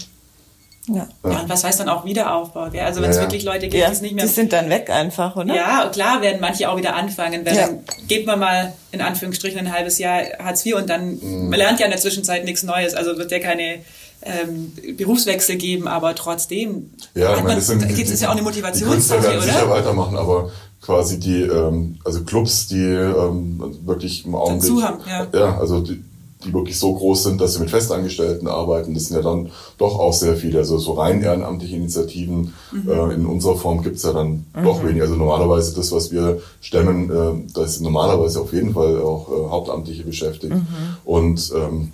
Ja. 0.87 1.07
ja, 1.23 1.39
und 1.41 1.49
was 1.49 1.63
heißt 1.63 1.79
dann 1.79 1.89
auch 1.89 2.05
Wiederaufbau? 2.05 2.69
Gell? 2.69 2.81
Also 2.81 3.01
wenn 3.01 3.09
es 3.09 3.15
ja, 3.15 3.23
wirklich 3.23 3.43
Leute 3.43 3.61
gibt, 3.61 3.73
ja, 3.73 3.87
die 3.87 3.93
es 3.93 4.01
nicht 4.01 4.13
mehr... 4.13 4.25
Die 4.25 4.31
sind 4.31 4.53
dann 4.53 4.69
weg 4.69 4.89
einfach, 4.91 5.35
oder? 5.35 5.53
Ja, 5.55 5.89
klar 5.91 6.21
werden 6.21 6.39
manche 6.39 6.69
auch 6.69 6.77
wieder 6.77 6.95
anfangen. 6.95 7.45
Weil 7.45 7.55
ja. 7.55 7.67
Dann 7.67 7.79
geht 8.07 8.27
man 8.27 8.39
mal 8.39 8.73
in 8.91 9.01
Anführungsstrichen 9.01 9.59
ein 9.59 9.73
halbes 9.73 9.97
Jahr 9.97 10.21
Hartz 10.37 10.63
IV 10.65 10.75
und 10.75 10.89
dann 10.89 11.19
mhm. 11.19 11.49
man 11.49 11.57
lernt 11.57 11.79
ja 11.79 11.85
in 11.85 11.91
der 11.91 11.99
Zwischenzeit 11.99 12.45
nichts 12.45 12.61
Neues. 12.61 12.93
Also 12.93 13.17
wird 13.17 13.31
ja 13.31 13.39
keine 13.39 13.79
ähm, 14.21 14.73
Berufswechsel 14.97 15.55
geben, 15.55 15.87
aber 15.87 16.13
trotzdem 16.13 16.91
ja, 17.15 17.35
ich 17.35 17.43
meine, 17.43 17.55
das 17.55 17.67
sind, 17.67 17.87
gibt 17.95 18.09
es 18.09 18.21
ja 18.21 18.29
auch 18.29 18.33
eine 18.33 18.43
Motivation. 18.43 18.89
Die 18.89 18.95
Künstler 18.95 19.23
werden 19.23 19.41
sicher 19.41 19.69
weitermachen, 19.69 20.17
aber 20.17 20.51
quasi 20.81 21.19
die, 21.19 21.41
ähm, 21.41 21.97
also 22.05 22.23
Clubs, 22.23 22.67
die 22.67 22.83
ähm, 22.83 23.79
wirklich 23.85 24.25
im 24.25 24.35
Augenblick... 24.35 24.71
Dazu 24.71 24.83
haben, 24.83 24.99
ja. 25.07 25.27
Ja, 25.33 25.57
also 25.57 25.81
die, 25.81 26.03
die 26.43 26.53
wirklich 26.53 26.77
so 26.77 26.93
groß 26.93 27.23
sind, 27.23 27.41
dass 27.41 27.53
sie 27.53 27.59
mit 27.59 27.69
Festangestellten 27.69 28.47
arbeiten. 28.47 28.93
Das 28.93 29.05
sind 29.05 29.15
ja 29.15 29.23
dann 29.23 29.51
doch 29.77 29.99
auch 29.99 30.13
sehr 30.13 30.35
viele. 30.35 30.59
Also 30.59 30.77
so 30.77 30.93
rein 30.93 31.21
ehrenamtliche 31.21 31.75
Initiativen 31.75 32.53
mhm. 32.71 32.89
äh, 32.89 33.13
in 33.13 33.25
unserer 33.25 33.55
Form 33.55 33.81
gibt's 33.81 34.03
ja 34.03 34.13
dann 34.13 34.45
mhm. 34.55 34.63
doch 34.63 34.83
weniger. 34.83 35.03
Also 35.03 35.15
normalerweise 35.15 35.73
das, 35.75 35.91
was 35.91 36.11
wir 36.11 36.41
stemmen, 36.61 37.09
äh, 37.09 37.51
da 37.53 37.63
ist 37.63 37.81
normalerweise 37.81 38.41
auf 38.41 38.53
jeden 38.53 38.73
Fall 38.73 39.01
auch 39.01 39.29
äh, 39.29 39.49
Hauptamtliche 39.49 40.03
beschäftigt. 40.03 40.53
Mhm. 40.53 40.67
Und 41.05 41.51
ähm, 41.55 41.91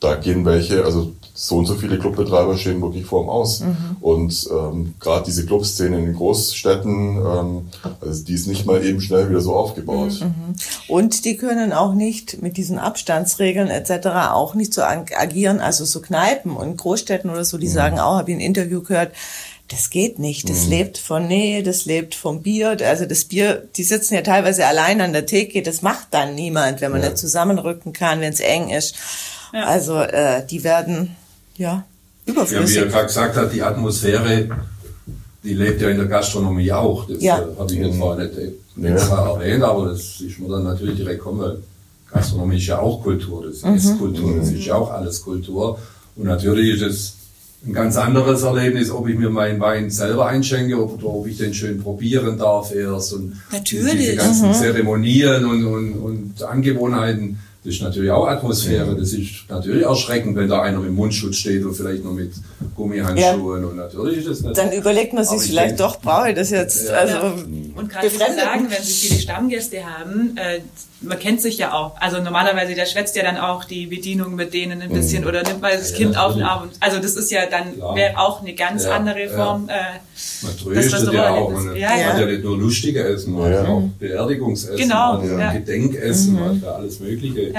da 0.00 0.16
gehen 0.16 0.44
welche, 0.44 0.84
also 0.84 1.12
so 1.36 1.56
und 1.56 1.66
so 1.66 1.74
viele 1.74 1.98
Clubbetreiber 1.98 2.56
stehen 2.56 2.80
wirklich 2.80 3.06
vor 3.06 3.22
dem 3.22 3.28
Aus. 3.28 3.60
Mhm. 3.60 3.96
Und 4.00 4.48
ähm, 4.52 4.94
gerade 5.00 5.24
diese 5.24 5.44
Clubszene 5.44 5.98
in 5.98 6.04
den 6.06 6.14
Großstädten, 6.14 7.16
ähm, 7.16 7.68
also 8.00 8.24
die 8.24 8.34
ist 8.34 8.46
nicht 8.46 8.66
mal 8.66 8.84
eben 8.84 9.00
schnell 9.00 9.28
wieder 9.28 9.40
so 9.40 9.56
aufgebaut. 9.56 10.20
Mhm. 10.20 10.54
Und 10.86 11.24
die 11.24 11.36
können 11.36 11.72
auch 11.72 11.94
nicht 11.94 12.40
mit 12.40 12.56
diesen 12.56 12.78
Abstandsregeln 12.78 13.68
etc. 13.68 14.06
auch 14.30 14.54
nicht 14.54 14.72
so 14.72 14.82
agieren, 14.82 15.60
also 15.60 15.84
so 15.84 16.00
Kneipen 16.00 16.56
und 16.56 16.76
Großstädten 16.76 17.30
oder 17.30 17.44
so, 17.44 17.58
die 17.58 17.66
mhm. 17.66 17.72
sagen 17.72 17.98
auch, 17.98 18.18
habe 18.18 18.30
ich 18.30 18.36
ein 18.36 18.40
Interview 18.40 18.82
gehört, 18.82 19.10
das 19.68 19.90
geht 19.90 20.20
nicht. 20.20 20.48
Das 20.48 20.66
mhm. 20.66 20.70
lebt 20.70 20.98
von 20.98 21.26
Nähe, 21.26 21.62
das 21.64 21.84
lebt 21.84 22.14
vom 22.14 22.42
Bier. 22.42 22.76
Also 22.80 23.06
das 23.06 23.24
Bier, 23.24 23.66
die 23.76 23.82
sitzen 23.82 24.14
ja 24.14 24.20
teilweise 24.20 24.66
allein 24.66 25.00
an 25.00 25.12
der 25.12 25.26
Theke, 25.26 25.62
das 25.62 25.82
macht 25.82 26.08
dann 26.12 26.34
niemand, 26.34 26.80
wenn 26.80 26.92
man 26.92 27.02
ja. 27.02 27.08
nicht 27.08 27.18
zusammenrücken 27.18 27.92
kann, 27.92 28.20
wenn 28.20 28.32
es 28.32 28.40
eng 28.40 28.68
ist. 28.68 28.94
Ja. 29.54 29.66
Also 29.66 30.00
äh, 30.00 30.44
die 30.44 30.64
werden 30.64 31.14
ja, 31.56 31.84
überflüssig. 32.26 32.76
Ja, 32.76 32.82
wie 32.82 32.86
er 32.86 32.90
gerade 32.90 33.06
gesagt 33.06 33.36
hat, 33.36 33.52
die 33.52 33.62
Atmosphäre, 33.62 34.48
die 35.44 35.54
lebt 35.54 35.80
ja 35.80 35.90
in 35.90 35.96
der 35.96 36.06
Gastronomie 36.06 36.72
auch. 36.72 37.06
Das 37.06 37.22
ja. 37.22 37.38
äh, 37.38 37.56
habe 37.56 37.72
ich 37.72 37.78
jetzt 37.78 37.96
vorher 37.96 38.26
nicht 38.26 38.36
extra 38.82 39.24
ja. 39.24 39.34
erwähnt, 39.34 39.62
aber 39.62 39.90
das 39.90 40.20
ist 40.20 40.40
mir 40.40 40.48
dann 40.48 40.64
natürlich 40.64 40.96
direkt 40.96 41.20
kommen. 41.20 41.62
Gastronomie 42.10 42.56
ist 42.56 42.66
ja 42.66 42.80
auch 42.80 43.02
Kultur, 43.02 43.46
das 43.46 43.62
mhm. 43.62 43.74
ist 43.74 43.98
Kultur, 43.98 44.36
das 44.38 44.50
ist 44.50 44.64
ja 44.64 44.74
auch 44.74 44.90
alles 44.90 45.22
Kultur. 45.22 45.78
Und 46.16 46.26
natürlich 46.26 46.80
ist 46.80 46.82
es 46.82 47.14
ein 47.66 47.72
ganz 47.72 47.96
anderes 47.96 48.42
Erlebnis, 48.42 48.90
ob 48.90 49.08
ich 49.08 49.16
mir 49.16 49.30
meinen 49.30 49.60
Wein 49.60 49.88
selber 49.90 50.26
einschenke 50.26 50.76
oder 50.76 51.06
ob 51.06 51.26
ich 51.26 51.38
den 51.38 51.54
schön 51.54 51.80
probieren 51.80 52.38
darf 52.38 52.74
erst 52.74 53.14
und 53.14 53.36
natürlich. 53.52 53.96
diese 53.96 54.16
ganzen 54.16 54.48
mhm. 54.48 54.54
Zeremonien 54.54 55.44
und, 55.44 55.64
und, 55.64 55.92
und 55.94 56.42
Angewohnheiten 56.42 57.38
das 57.64 57.76
ist 57.76 57.82
natürlich 57.82 58.10
auch 58.10 58.26
Atmosphäre. 58.26 58.94
Das 58.94 59.14
ist 59.14 59.48
natürlich 59.48 59.84
erschreckend, 59.84 60.36
wenn 60.36 60.48
da 60.48 60.60
einer 60.60 60.80
mit 60.80 60.92
Mundschutz 60.92 61.36
steht 61.36 61.64
und 61.64 61.74
vielleicht 61.74 62.04
noch 62.04 62.12
mit 62.12 62.32
Gummihandschuhen. 62.76 63.62
Ja. 63.62 63.68
Und 63.68 63.76
natürlich 63.76 64.18
ist 64.18 64.28
das 64.28 64.40
nicht. 64.42 64.58
Dann 64.58 64.70
überlegt 64.72 65.14
man 65.14 65.24
sich 65.24 65.40
vielleicht 65.40 65.78
denke, 65.78 65.82
doch, 65.82 65.98
brauche 65.98 66.28
ich 66.28 66.34
das 66.34 66.50
jetzt? 66.50 66.88
Ja. 66.88 66.94
Also, 66.94 67.16
und 67.74 67.88
gerade 67.88 68.10
sagen, 68.10 68.66
wenn 68.68 68.82
Sie 68.82 69.08
viele 69.08 69.18
Stammgäste 69.18 69.78
haben, 69.82 70.36
äh, 70.36 70.60
man 71.04 71.18
kennt 71.18 71.40
sich 71.40 71.58
ja 71.58 71.72
auch. 71.72 72.00
Also 72.00 72.20
normalerweise, 72.20 72.74
der 72.74 72.86
schwätzt 72.86 73.16
ja 73.16 73.22
dann 73.22 73.36
auch 73.36 73.64
die 73.64 73.86
Bedienung 73.86 74.34
mit 74.34 74.54
denen 74.54 74.82
ein 74.82 74.90
bisschen 74.90 75.22
mhm. 75.22 75.28
oder 75.28 75.42
nimmt 75.42 75.60
mal 75.60 75.76
das 75.76 75.90
ja, 75.90 75.96
Kind 75.96 76.18
auf 76.18 76.34
den 76.34 76.42
Arm. 76.42 76.70
Also 76.80 76.98
das 76.98 77.16
ist 77.16 77.30
ja 77.30 77.46
dann 77.46 77.76
wäre 77.94 78.18
auch 78.18 78.40
eine 78.40 78.54
ganz 78.54 78.84
ja, 78.84 78.92
andere 78.92 79.28
Form. 79.28 79.68
Ja. 79.68 79.74
Äh, 79.74 79.82
man 80.42 80.56
tröstet 80.56 81.12
ja 81.12 81.30
auch. 81.30 81.50
Man 81.50 81.76
ja, 81.76 81.88
hat 81.88 82.20
ja 82.20 82.26
nicht 82.26 82.44
nur 82.44 82.58
lustige 82.58 83.04
Essen, 83.04 83.34
man 83.34 83.52
hat 83.52 83.66
auch 83.66 83.82
Beerdigungsessen, 83.98 84.76
genau, 84.76 85.18
man 85.18 85.46
hat 85.46 85.66
Gedenkessen, 85.66 86.34
man 86.34 86.62
hat 86.62 86.74
alles 86.74 87.00
Mögliche. 87.00 87.53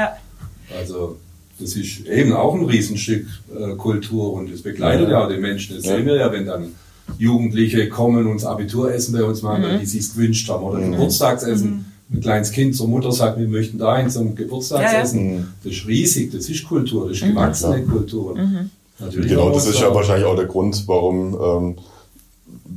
Also 0.78 1.18
das 1.60 1.76
ist 1.76 2.06
eben 2.06 2.34
auch 2.34 2.54
ein 2.54 2.66
Riesenstück 2.66 3.28
äh, 3.58 3.76
Kultur 3.76 4.34
und 4.34 4.52
das 4.52 4.62
begleitet 4.62 5.10
ja, 5.10 5.28
den 5.28 5.42
Menschen. 5.42 5.76
Das 5.76 5.86
sehen 5.86 6.06
wir 6.06 6.16
ja, 6.16 6.32
wenn 6.32 6.46
dann 6.46 6.74
Jugendliche 7.18 7.88
kommen 7.88 8.28
und 8.28 8.38
das 8.42 8.46
Abituressen 8.46 9.14
bei 9.14 9.24
uns 9.24 9.42
machen, 9.42 9.62
mhm. 9.62 9.66
weil 9.68 9.80
die 9.80 9.86
sich 9.86 10.12
gewünscht 10.12 10.50
haben 10.50 10.64
oder 10.64 10.80
mhm. 10.80 10.92
Geburtstagsessen. 10.92 11.70
Mhm 11.70 11.86
ein 12.12 12.22
kleines 12.22 12.52
Kind 12.52 12.76
zur 12.76 12.88
Mutter 12.88 13.12
sagt, 13.12 13.40
wir 13.40 13.48
möchten 13.48 13.78
da 13.78 13.98
hin 13.98 14.10
zum 14.10 14.36
Geburtstagsessen. 14.36 15.30
Ja, 15.30 15.36
ja. 15.38 15.44
Das 15.64 15.74
ist 15.74 15.88
riesig, 15.88 16.32
das 16.32 16.50
ist 16.50 16.64
Kultur, 16.64 17.08
das 17.08 17.18
ist 17.18 17.24
mhm. 17.24 17.30
gewachsene. 17.30 17.84
Kultur. 17.84 18.36
Mhm. 18.36 18.70
Natürlich 19.00 19.30
genau, 19.30 19.50
das 19.50 19.68
ist 19.68 19.80
ja 19.80 19.94
wahrscheinlich 19.94 20.26
auch 20.26 20.36
der 20.36 20.46
Grund, 20.46 20.84
warum 20.88 21.38
ähm, 21.42 21.76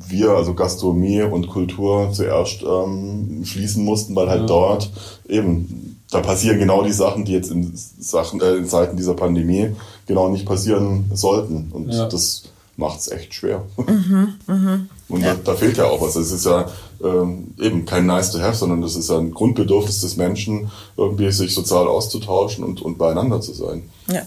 wir, 0.09 0.31
also 0.31 0.55
Gastronomie 0.55 1.23
und 1.23 1.47
Kultur, 1.47 2.11
zuerst 2.13 2.63
ähm, 2.63 3.43
schließen 3.45 3.85
mussten, 3.85 4.17
weil 4.17 4.29
halt 4.29 4.41
ja. 4.41 4.47
dort 4.47 4.91
eben, 5.29 5.88
da 6.11 6.21
passieren 6.21 6.59
genau 6.59 6.83
die 6.83 6.93
Sachen, 6.93 7.25
die 7.25 7.33
jetzt 7.33 7.51
in, 7.51 7.73
Sachen, 7.75 8.41
äh, 8.41 8.55
in 8.55 8.67
Zeiten 8.67 8.97
dieser 8.97 9.15
Pandemie 9.15 9.75
genau 10.07 10.29
nicht 10.29 10.47
passieren 10.47 11.11
sollten. 11.13 11.71
Und 11.73 11.89
das 11.89 12.45
macht 12.77 13.01
es 13.01 13.09
echt 13.09 13.35
schwer. 13.35 13.65
Mhm, 13.77 14.35
mh. 14.47 14.81
Und 15.09 15.23
ja. 15.23 15.35
da, 15.35 15.53
da, 15.53 15.55
fehlt 15.55 15.77
ja 15.77 15.87
auch 15.87 16.01
was. 16.01 16.17
Es 16.17 16.31
ist 16.31 16.47
ja 16.47 16.71
ähm, 17.03 17.55
eben 17.59 17.85
kein 17.85 18.07
nice 18.07 18.31
to 18.31 18.41
have, 18.41 18.57
sondern 18.57 18.83
das 18.83 18.95
ist 18.95 19.11
ja 19.11 19.19
ein 19.19 19.33
Grundbedürfnis 19.33 20.01
des 20.01 20.17
Menschen, 20.17 20.71
irgendwie 20.97 21.31
sich 21.33 21.55
sozial 21.55 21.89
auszutauschen 21.89 22.65
und, 22.65 22.81
und 22.81 22.99
beieinander 22.99 23.41
zu 23.41 23.53
sein. 23.53 23.89
Ja, 24.07 24.23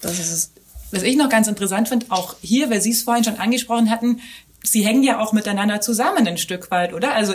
das 0.00 0.18
ist 0.18 0.32
es. 0.32 0.50
Was 0.90 1.02
ich 1.02 1.16
noch 1.16 1.28
ganz 1.28 1.48
interessant 1.48 1.88
finde, 1.88 2.06
auch 2.08 2.36
hier, 2.40 2.70
weil 2.70 2.80
Sie 2.80 2.92
es 2.92 3.02
vorhin 3.02 3.22
schon 3.22 3.36
angesprochen 3.36 3.90
hatten, 3.90 4.20
Sie 4.62 4.82
hängen 4.82 5.02
ja 5.02 5.20
auch 5.20 5.32
miteinander 5.32 5.80
zusammen 5.80 6.26
ein 6.26 6.36
Stück 6.36 6.70
weit, 6.70 6.92
oder? 6.92 7.14
Also 7.14 7.32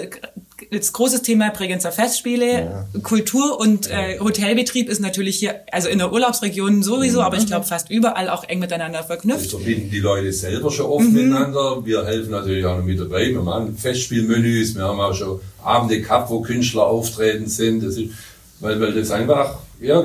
jetzt 0.72 0.92
großes 0.94 1.22
Thema 1.22 1.50
Bregenzer 1.50 1.92
Festspiele, 1.92 2.66
ja. 2.94 3.00
Kultur 3.02 3.60
und 3.60 3.90
äh, 3.90 4.20
Hotelbetrieb 4.20 4.90
ist 4.90 5.00
natürlich 5.00 5.38
hier, 5.38 5.62
also 5.72 5.88
in 5.88 6.00
der 6.00 6.12
Urlaubsregion 6.12 6.84
sowieso, 6.84 7.20
mhm. 7.20 7.26
aber 7.26 7.38
ich 7.38 7.48
glaube 7.48 7.66
fast 7.66 7.90
überall 7.90 8.30
auch 8.30 8.44
eng 8.44 8.60
miteinander 8.60 9.04
verknüpft. 9.04 9.52
Wir 9.52 9.60
verbinden 9.60 9.90
die 9.90 10.00
Leute 10.00 10.34
selber 10.34 10.70
schon 10.72 10.86
oft 10.88 11.06
mhm. 11.06 11.14
miteinander. 11.14 11.86
Wir 11.86 12.06
helfen 12.06 12.32
natürlich 12.32 12.66
auch 12.66 12.78
noch 12.78 12.86
mit 12.86 13.00
dabei. 13.00 13.30
Wir 13.30 13.42
machen 13.42 13.78
Festspielmenüs, 13.78 14.76
wir 14.76 14.84
haben 14.84 15.00
auch 15.00 15.14
schon 15.14 15.40
Abende 15.64 16.02
gehabt, 16.02 16.30
wo 16.30 16.42
Künstler 16.42 16.86
auftreten 16.86 17.48
sind. 17.48 17.84
Das 17.84 17.98
ist, 17.98 18.12
weil, 18.60 18.80
weil 18.80 18.94
das 18.94 19.12
einfach, 19.12 19.60
ja, 19.80 20.04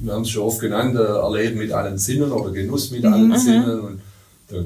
wir 0.00 0.12
haben 0.12 0.22
es 0.22 0.30
schon 0.30 0.42
oft 0.42 0.60
genannt, 0.60 0.96
äh, 0.96 1.02
Erleben 1.02 1.58
mit 1.58 1.72
allen 1.72 1.98
Sinnen 1.98 2.30
oder 2.30 2.50
Genuss 2.52 2.90
mit 2.90 3.02
mhm. 3.02 3.12
allen. 3.12 3.38
Sinnen. 3.38 3.80
Und 3.80 4.00
da, 4.48 4.56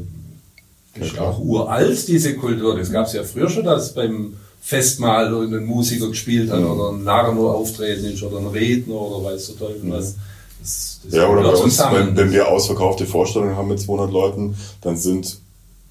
das 0.98 1.09
ist 1.09 1.18
auch 1.18 1.38
uralt, 1.38 2.09
diese 2.09 2.35
Kultur. 2.37 2.76
Das 2.76 2.90
gab 2.90 3.07
es 3.07 3.12
ja 3.12 3.22
früher 3.22 3.48
schon, 3.48 3.64
dass 3.64 3.94
beim 3.94 4.35
Festmahl 4.61 5.35
ein 5.35 5.64
Musiker 5.64 6.09
gespielt 6.09 6.50
hat 6.50 6.61
mhm. 6.61 6.70
oder 6.70 6.90
ein 6.90 7.05
Narren 7.05 7.38
auftreten 7.38 8.05
ist 8.05 8.22
oder 8.22 8.38
ein 8.38 8.48
Redner 8.48 8.94
oder 8.94 9.24
weiß 9.24 9.46
der 9.48 9.59
Teufel 9.59 9.85
mhm. 9.85 9.92
was. 9.92 10.16
Das, 10.61 11.00
das 11.05 11.14
ja, 11.14 11.29
oder 11.29 11.42
bei 11.42 11.57
uns, 11.57 11.79
wenn, 11.79 12.14
wenn, 12.16 12.31
wir 12.33 12.48
ausverkaufte 12.48 13.07
Vorstellungen 13.07 13.57
haben 13.57 13.68
mit 13.68 13.81
200 13.81 14.12
Leuten, 14.12 14.55
dann 14.83 14.98
sind, 14.98 15.38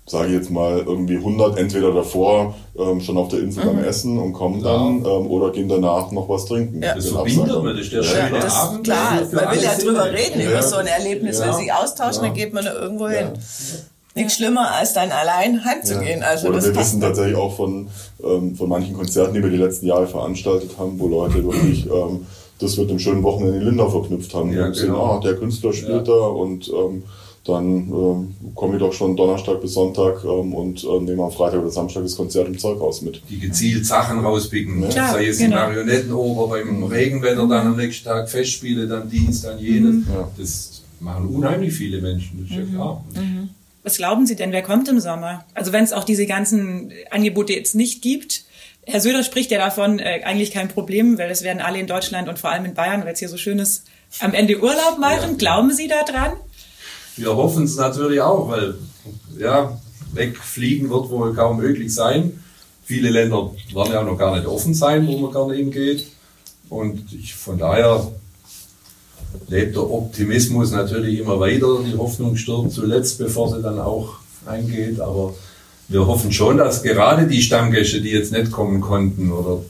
sage 0.05 0.27
ich 0.27 0.33
jetzt 0.35 0.51
mal, 0.51 0.83
irgendwie 0.85 1.15
100 1.15 1.57
entweder 1.57 1.91
davor 1.91 2.53
ähm, 2.77 3.01
schon 3.01 3.17
auf 3.17 3.29
der 3.29 3.39
Insel 3.39 3.63
mhm. 3.63 3.77
beim 3.77 3.83
Essen 3.85 4.19
und 4.19 4.33
kommen 4.33 4.63
ja. 4.63 4.71
dann 4.71 4.97
ähm, 4.97 5.31
oder 5.31 5.51
gehen 5.51 5.67
danach 5.67 6.11
noch 6.11 6.29
was 6.29 6.45
trinken. 6.45 6.83
Ja. 6.83 6.93
Das 6.93 7.09
verbindet 7.09 7.47
man, 7.47 7.75
das 7.75 7.85
ist 7.85 7.93
der 7.93 8.03
ja. 8.03 8.27
schöne 8.27 8.39
das 8.39 8.55
Abend. 8.55 8.83
Klar, 8.83 9.21
man 9.31 9.55
will 9.55 9.63
ja 9.63 9.75
drüber 9.75 10.11
reden, 10.11 10.41
über 10.41 10.61
so 10.61 10.75
ein 10.75 10.87
Erlebnis, 10.87 11.39
wenn 11.39 11.53
sie 11.53 11.71
austauschen, 11.71 12.21
dann 12.21 12.33
geht 12.35 12.53
man 12.53 12.65
da 12.65 12.73
irgendwo 12.73 13.07
hin 13.07 13.29
nichts 14.19 14.35
schlimmer, 14.35 14.71
als 14.71 14.93
dann 14.93 15.11
allein 15.11 15.63
heimzugehen. 15.65 16.21
Ja. 16.21 16.27
Also 16.27 16.49
Oder 16.49 16.63
wir 16.63 16.75
wissen 16.75 17.01
tatsächlich 17.01 17.35
auch 17.35 17.55
von, 17.55 17.87
ähm, 18.23 18.55
von 18.55 18.69
manchen 18.69 18.93
Konzerten, 18.93 19.33
die 19.33 19.41
wir 19.41 19.49
die 19.49 19.57
letzten 19.57 19.87
Jahre 19.87 20.07
veranstaltet 20.07 20.77
haben, 20.77 20.99
wo 20.99 21.07
Leute 21.07 21.43
wirklich 21.43 21.85
ähm, 21.87 22.25
das 22.59 22.77
mit 22.77 22.89
einem 22.89 22.99
schönen 22.99 23.23
Wochenende 23.23 23.57
in 23.57 23.65
Lindau 23.65 23.89
verknüpft 23.89 24.33
haben. 24.33 24.51
Ja, 24.53 24.67
genau. 24.67 24.73
sehen, 24.73 24.95
ah, 24.95 25.19
der 25.23 25.35
Künstler 25.35 25.73
spielt 25.73 26.07
ja. 26.07 26.13
da 26.13 26.27
und 26.27 26.69
ähm, 26.69 27.03
dann 27.45 27.65
ähm, 27.65 28.35
komme 28.53 28.75
ich 28.75 28.79
doch 28.79 28.93
schon 28.93 29.15
Donnerstag 29.15 29.61
bis 29.61 29.73
Sonntag 29.73 30.23
ähm, 30.23 30.53
und 30.53 30.83
äh, 30.83 30.99
nehme 30.99 31.23
am 31.23 31.31
Freitag 31.31 31.61
oder 31.61 31.71
Samstag 31.71 32.03
das 32.03 32.15
Konzert 32.15 32.47
im 32.47 32.57
Zeughaus 32.57 33.01
mit. 33.01 33.21
Die 33.29 33.39
gezielt 33.39 33.85
Sachen 33.85 34.19
rauspicken, 34.19 34.81
ne? 34.81 34.89
Klar, 34.89 35.13
sei 35.13 35.27
es 35.27 35.37
genau. 35.37 35.55
Marionettenoper 35.55 36.47
beim 36.47 36.83
Regenwetter, 36.83 37.47
dann 37.47 37.67
am 37.67 37.77
nächsten 37.77 38.05
Tag 38.05 38.29
Festspiele, 38.29 38.87
dann 38.87 39.09
dies, 39.09 39.41
dann 39.41 39.57
jenes. 39.57 39.95
Mhm. 39.95 40.05
Ja. 40.13 40.27
Das 40.37 40.81
machen 40.99 41.27
unheimlich 41.27 41.73
viele 41.73 42.01
Menschen, 42.01 42.41
das 42.41 42.51
ist 42.51 42.65
mhm. 42.65 42.73
ja 42.73 42.77
klar. 42.77 43.03
Mhm. 43.15 43.49
Was 43.89 43.97
glauben 43.97 44.27
Sie 44.27 44.35
denn, 44.35 44.51
wer 44.51 44.61
kommt 44.61 44.87
im 44.87 44.99
Sommer? 44.99 45.45
Also 45.55 45.73
wenn 45.73 45.83
es 45.83 45.93
auch 45.93 46.03
diese 46.03 46.27
ganzen 46.27 46.93
Angebote 47.09 47.53
jetzt 47.53 47.73
nicht 47.73 48.03
gibt. 48.03 48.43
Herr 48.85 49.01
Söder 49.01 49.23
spricht 49.23 49.49
ja 49.49 49.57
davon, 49.57 49.97
äh, 49.97 50.21
eigentlich 50.25 50.51
kein 50.51 50.67
Problem, 50.67 51.17
weil 51.17 51.31
es 51.31 51.41
werden 51.41 51.59
alle 51.59 51.79
in 51.79 51.87
Deutschland 51.87 52.29
und 52.29 52.37
vor 52.37 52.51
allem 52.51 52.65
in 52.65 52.75
Bayern, 52.75 53.03
weil 53.03 53.13
es 53.13 53.19
hier 53.19 53.29
so 53.29 53.37
schön 53.37 53.57
ist, 53.57 53.85
am 54.19 54.35
Ende 54.35 54.61
Urlaub 54.61 54.99
machen. 54.99 55.31
Ja. 55.31 55.37
Glauben 55.37 55.73
Sie 55.73 55.87
da 55.87 56.03
dran? 56.03 56.33
Wir 57.15 57.35
hoffen 57.35 57.63
es 57.63 57.77
natürlich 57.77 58.21
auch, 58.21 58.47
weil 58.49 58.75
ja, 59.39 59.81
wegfliegen 60.13 60.91
wird 60.91 61.09
wohl 61.09 61.33
kaum 61.33 61.57
möglich 61.57 61.91
sein. 61.91 62.43
Viele 62.85 63.09
Länder 63.09 63.49
werden 63.73 63.91
ja 63.91 64.01
auch 64.01 64.05
noch 64.05 64.19
gar 64.19 64.35
nicht 64.35 64.45
offen 64.45 64.75
sein, 64.75 65.07
wo 65.07 65.17
man 65.17 65.31
gerne 65.31 65.55
hingeht. 65.55 66.05
Und 66.69 67.11
ich, 67.11 67.33
von 67.33 67.57
daher 67.57 68.11
lebt 69.47 69.75
der 69.75 69.89
Optimismus 69.89 70.71
natürlich 70.71 71.19
immer 71.19 71.39
weiter. 71.39 71.79
Die 71.85 71.97
Hoffnung 71.97 72.35
stirbt 72.35 72.71
zuletzt, 72.71 73.17
bevor 73.17 73.49
sie 73.49 73.61
dann 73.61 73.79
auch 73.79 74.15
eingeht. 74.45 74.99
Aber 74.99 75.33
wir 75.87 76.05
hoffen 76.05 76.31
schon, 76.31 76.57
dass 76.57 76.83
gerade 76.83 77.27
die 77.27 77.41
Stammgäste, 77.41 78.01
die 78.01 78.11
jetzt 78.11 78.31
nicht 78.31 78.51
kommen 78.51 78.81
konnten 78.81 79.31
oder 79.31 79.61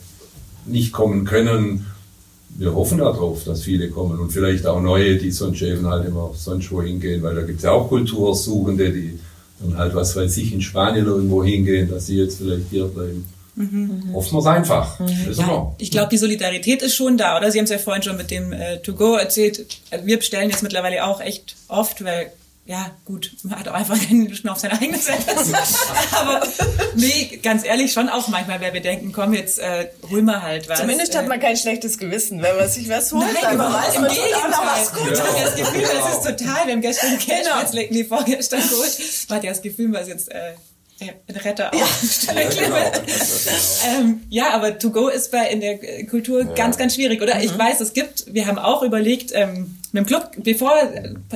nicht 0.66 0.92
kommen 0.92 1.26
können, 1.26 1.86
wir 2.50 2.76
hoffen 2.76 2.98
darauf, 2.98 3.46
dass 3.46 3.64
viele 3.64 3.90
kommen 3.90 4.20
und 4.20 4.32
vielleicht 4.32 4.66
auch 4.66 4.82
neue, 4.82 5.18
die 5.18 5.32
sonst 5.32 5.62
eben 5.62 5.88
halt 5.88 6.06
immer 6.06 6.32
sonst 6.36 6.72
wo 6.72 6.82
hingehen, 6.82 7.24
weil 7.24 7.36
da 7.36 7.44
gibt 7.44 7.60
es 7.60 7.64
ja 7.64 7.72
auch 7.72 7.88
Kultursuchende, 7.88 8.92
die 8.92 9.20
dann 9.62 9.78
halt, 9.78 9.96
was 9.96 10.16
weiß 10.16 10.36
ich, 10.38 10.54
in 10.54 10.62
Spanien 10.62 11.06
irgendwo 11.06 11.44
hingehen, 11.44 11.90
dass 11.90 12.08
sie 12.08 12.18
jetzt 12.18 12.38
vielleicht 12.38 12.70
hier 12.70 12.86
bleiben. 12.86 13.26
Mhm. 13.60 14.14
Hoffen 14.14 14.36
wir 14.36 14.40
es 14.40 14.46
einfach. 14.46 15.00
Mhm. 15.00 15.34
Ja, 15.34 15.76
ich 15.78 15.92
glaube, 15.92 16.10
die 16.10 16.18
Solidarität 16.18 16.82
ist 16.82 16.96
schon 16.96 17.18
da, 17.18 17.38
oder? 17.38 17.52
Sie 17.52 17.58
haben 17.58 17.66
es 17.66 17.72
ja 17.72 17.78
vorhin 17.78 18.02
schon 18.02 18.16
mit 18.16 18.32
dem 18.32 18.54
äh, 18.54 18.78
To-Go 18.78 19.16
erzählt. 19.16 19.82
Wir 20.04 20.18
bestellen 20.18 20.50
jetzt 20.50 20.64
mittlerweile 20.64 21.04
auch 21.04 21.20
echt 21.20 21.58
oft, 21.68 22.04
weil 22.06 22.32
ja, 22.66 22.92
gut, 23.04 23.32
man 23.44 23.60
hat 23.60 23.68
auch 23.68 23.74
einfach 23.74 24.00
keine 24.00 24.30
Lust 24.30 24.44
mehr 24.44 24.54
auf 24.54 24.60
sein 24.60 24.72
eigenes 24.72 25.08
Essen. 25.08 25.56
Aber 26.12 26.42
nee, 26.96 27.40
ganz 27.42 27.66
ehrlich, 27.66 27.92
schon 27.92 28.08
auch 28.08 28.30
manchmal, 28.30 28.62
weil 28.62 28.74
wir 28.74 28.82
denken, 28.82 29.12
komm, 29.12 29.34
jetzt 29.34 29.60
äh, 29.60 29.88
holen 30.10 30.24
wir 30.26 30.42
halt 30.42 30.70
was. 30.70 30.80
Zumindest 30.80 31.18
hat 31.18 31.28
man 31.28 31.40
kein 31.40 31.58
schlechtes 31.58 31.98
Gewissen, 31.98 32.42
wenn 32.42 32.56
man 32.56 32.70
sich 32.70 32.88
was 32.88 33.12
holt. 33.12 33.26
Nein, 33.26 33.58
dann 33.58 33.74
weiß 33.74 33.98
auch 33.98 34.50
noch 34.52 34.66
was 34.66 34.94
Gutes. 34.94 35.18
Ja. 35.18 35.26
Man 35.26 35.34
hat 35.34 35.48
das 35.48 35.56
Gefühl, 35.56 35.82
das 35.82 36.14
ist 36.14 36.38
total, 36.38 36.68
wir 36.68 36.74
haben 36.74 36.82
gestern 36.82 37.18
Cash 37.18 37.72
genau. 37.72 37.88
nee, 37.90 38.04
vorgestern 38.06 38.62
geholt. 38.62 39.00
Man 39.28 39.38
hat 39.38 39.44
ja 39.44 39.50
das 39.50 39.62
Gefühl, 39.62 39.92
was 39.92 40.08
jetzt... 40.08 40.32
Äh, 40.32 40.54
ein 41.02 41.36
Retter 41.36 41.74
auch. 41.74 41.78
Ja, 41.78 41.86
ja, 42.34 42.50
genau. 42.50 42.76
ähm, 43.88 44.22
ja, 44.30 44.54
aber 44.54 44.78
To 44.78 44.92
Go 44.92 45.08
ist 45.08 45.32
bei 45.32 45.50
in 45.50 45.62
der 45.62 45.80
Kultur 46.08 46.42
ja. 46.42 46.54
ganz, 46.54 46.78
ganz 46.78 46.96
schwierig, 46.96 47.22
oder? 47.22 47.36
Mhm. 47.36 47.42
Ich 47.42 47.58
weiß, 47.58 47.80
es 47.82 47.94
gibt, 47.94 48.34
wir 48.34 48.48
haben 48.48 48.58
auch 48.58 48.84
überlegt, 48.84 49.32
ähm, 49.34 49.78
mit 49.92 50.04
dem 50.04 50.06
Club, 50.06 50.32
bevor, 50.38 50.74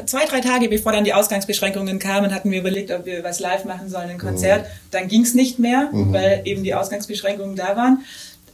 zwei, 0.05 0.25
drei 0.25 0.41
Tage 0.41 0.69
bevor 0.69 0.91
dann 0.91 1.03
die 1.03 1.13
Ausgangsbeschränkungen 1.13 1.99
kamen, 1.99 2.33
hatten 2.33 2.51
wir 2.51 2.59
überlegt, 2.59 2.91
ob 2.91 3.05
wir 3.05 3.23
was 3.23 3.39
live 3.39 3.65
machen 3.65 3.89
sollen, 3.89 4.09
ein 4.09 4.19
Konzert. 4.19 4.63
Mhm. 4.63 4.67
Dann 4.91 5.07
ging's 5.07 5.33
nicht 5.33 5.59
mehr, 5.59 5.89
mhm. 5.91 6.13
weil 6.13 6.41
eben 6.45 6.63
die 6.63 6.73
Ausgangsbeschränkungen 6.73 7.55
da 7.55 7.75
waren. 7.75 8.03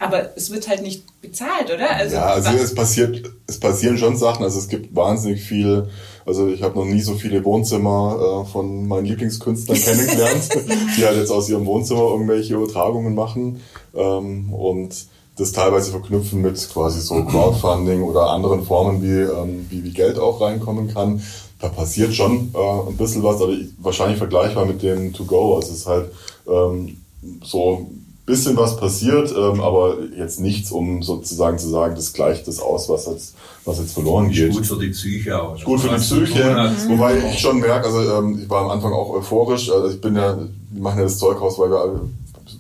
Aber 0.02 0.30
es 0.38 0.50
wird 0.50 0.70
halt 0.70 0.82
nicht 0.82 1.04
bezahlt, 1.22 1.70
oder? 1.74 1.92
Also, 1.92 2.16
ja, 2.16 2.28
also 2.28 2.52
es 2.52 2.74
passiert, 2.74 3.30
es 3.48 3.60
passieren 3.60 3.98
schon 3.98 4.16
Sachen. 4.16 4.46
Also 4.46 4.58
es 4.58 4.70
gibt 4.70 4.96
wahnsinnig 4.96 5.44
viel 5.44 5.90
also 6.30 6.48
ich 6.48 6.62
habe 6.62 6.78
noch 6.78 6.86
nie 6.86 7.02
so 7.02 7.16
viele 7.16 7.44
Wohnzimmer 7.44 8.44
äh, 8.46 8.52
von 8.52 8.88
meinen 8.88 9.06
Lieblingskünstlern 9.06 9.78
kennengelernt, 9.82 10.50
die 10.96 11.04
halt 11.04 11.18
jetzt 11.18 11.32
aus 11.32 11.50
ihrem 11.50 11.66
Wohnzimmer 11.66 12.02
irgendwelche 12.02 12.54
Übertragungen 12.54 13.16
machen 13.16 13.62
ähm, 13.96 14.54
und 14.54 15.08
das 15.38 15.52
teilweise 15.52 15.90
verknüpfen 15.92 16.42
mit 16.42 16.70
quasi 16.72 17.02
so 17.02 17.24
Crowdfunding 17.24 18.04
oder 18.04 18.30
anderen 18.30 18.64
Formen, 18.64 19.02
wie, 19.02 19.22
ähm, 19.22 19.66
wie, 19.70 19.84
wie 19.84 19.92
Geld 19.92 20.20
auch 20.20 20.40
reinkommen 20.40 20.94
kann. 20.94 21.22
Da 21.60 21.70
passiert 21.70 22.14
schon 22.14 22.54
äh, 22.54 22.90
ein 22.90 22.98
bisschen 22.98 23.24
was, 23.24 23.42
aber 23.42 23.54
wahrscheinlich 23.80 24.18
vergleichbar 24.18 24.66
mit 24.66 24.84
dem 24.84 25.14
To-Go. 25.14 25.56
Also 25.56 25.72
es 25.72 25.80
ist 25.80 25.88
halt 25.88 26.12
ähm, 26.48 26.98
so 27.44 27.88
bisschen 28.30 28.56
was 28.56 28.78
passiert, 28.78 29.34
ähm, 29.36 29.60
aber 29.60 29.98
jetzt 30.16 30.40
nichts, 30.40 30.72
um 30.72 31.02
sozusagen 31.02 31.58
zu 31.58 31.68
sagen, 31.68 31.96
das 31.96 32.14
gleicht 32.14 32.48
das 32.48 32.60
aus, 32.60 32.88
was 32.88 33.08
jetzt, 33.08 33.36
was 33.66 33.80
jetzt 33.80 33.94
verloren 33.94 34.30
geht. 34.30 34.54
Gut 34.54 34.68
für 34.68 34.78
die 34.78 34.90
Psyche 34.90 35.42
auch. 35.42 35.62
Gut 35.64 35.80
für 35.82 35.90
die 35.90 35.96
Psyche, 35.96 36.72
wobei 36.88 37.18
ich 37.18 37.40
schon 37.40 37.60
merke, 37.60 37.88
also 37.88 38.00
ähm, 38.18 38.40
ich 38.44 38.50
war 38.50 38.64
am 38.64 38.70
Anfang 38.70 38.94
auch 38.94 39.10
euphorisch, 39.10 39.72
also 39.72 39.90
ich 39.90 40.00
bin 40.00 40.16
ja, 40.16 40.38
wir 40.38 40.82
machen 40.82 41.00
ja 41.00 41.04
das 41.06 41.18
Zeughaus, 41.18 41.58
weil 41.58 41.72
wir 41.72 41.80
alle 41.82 42.02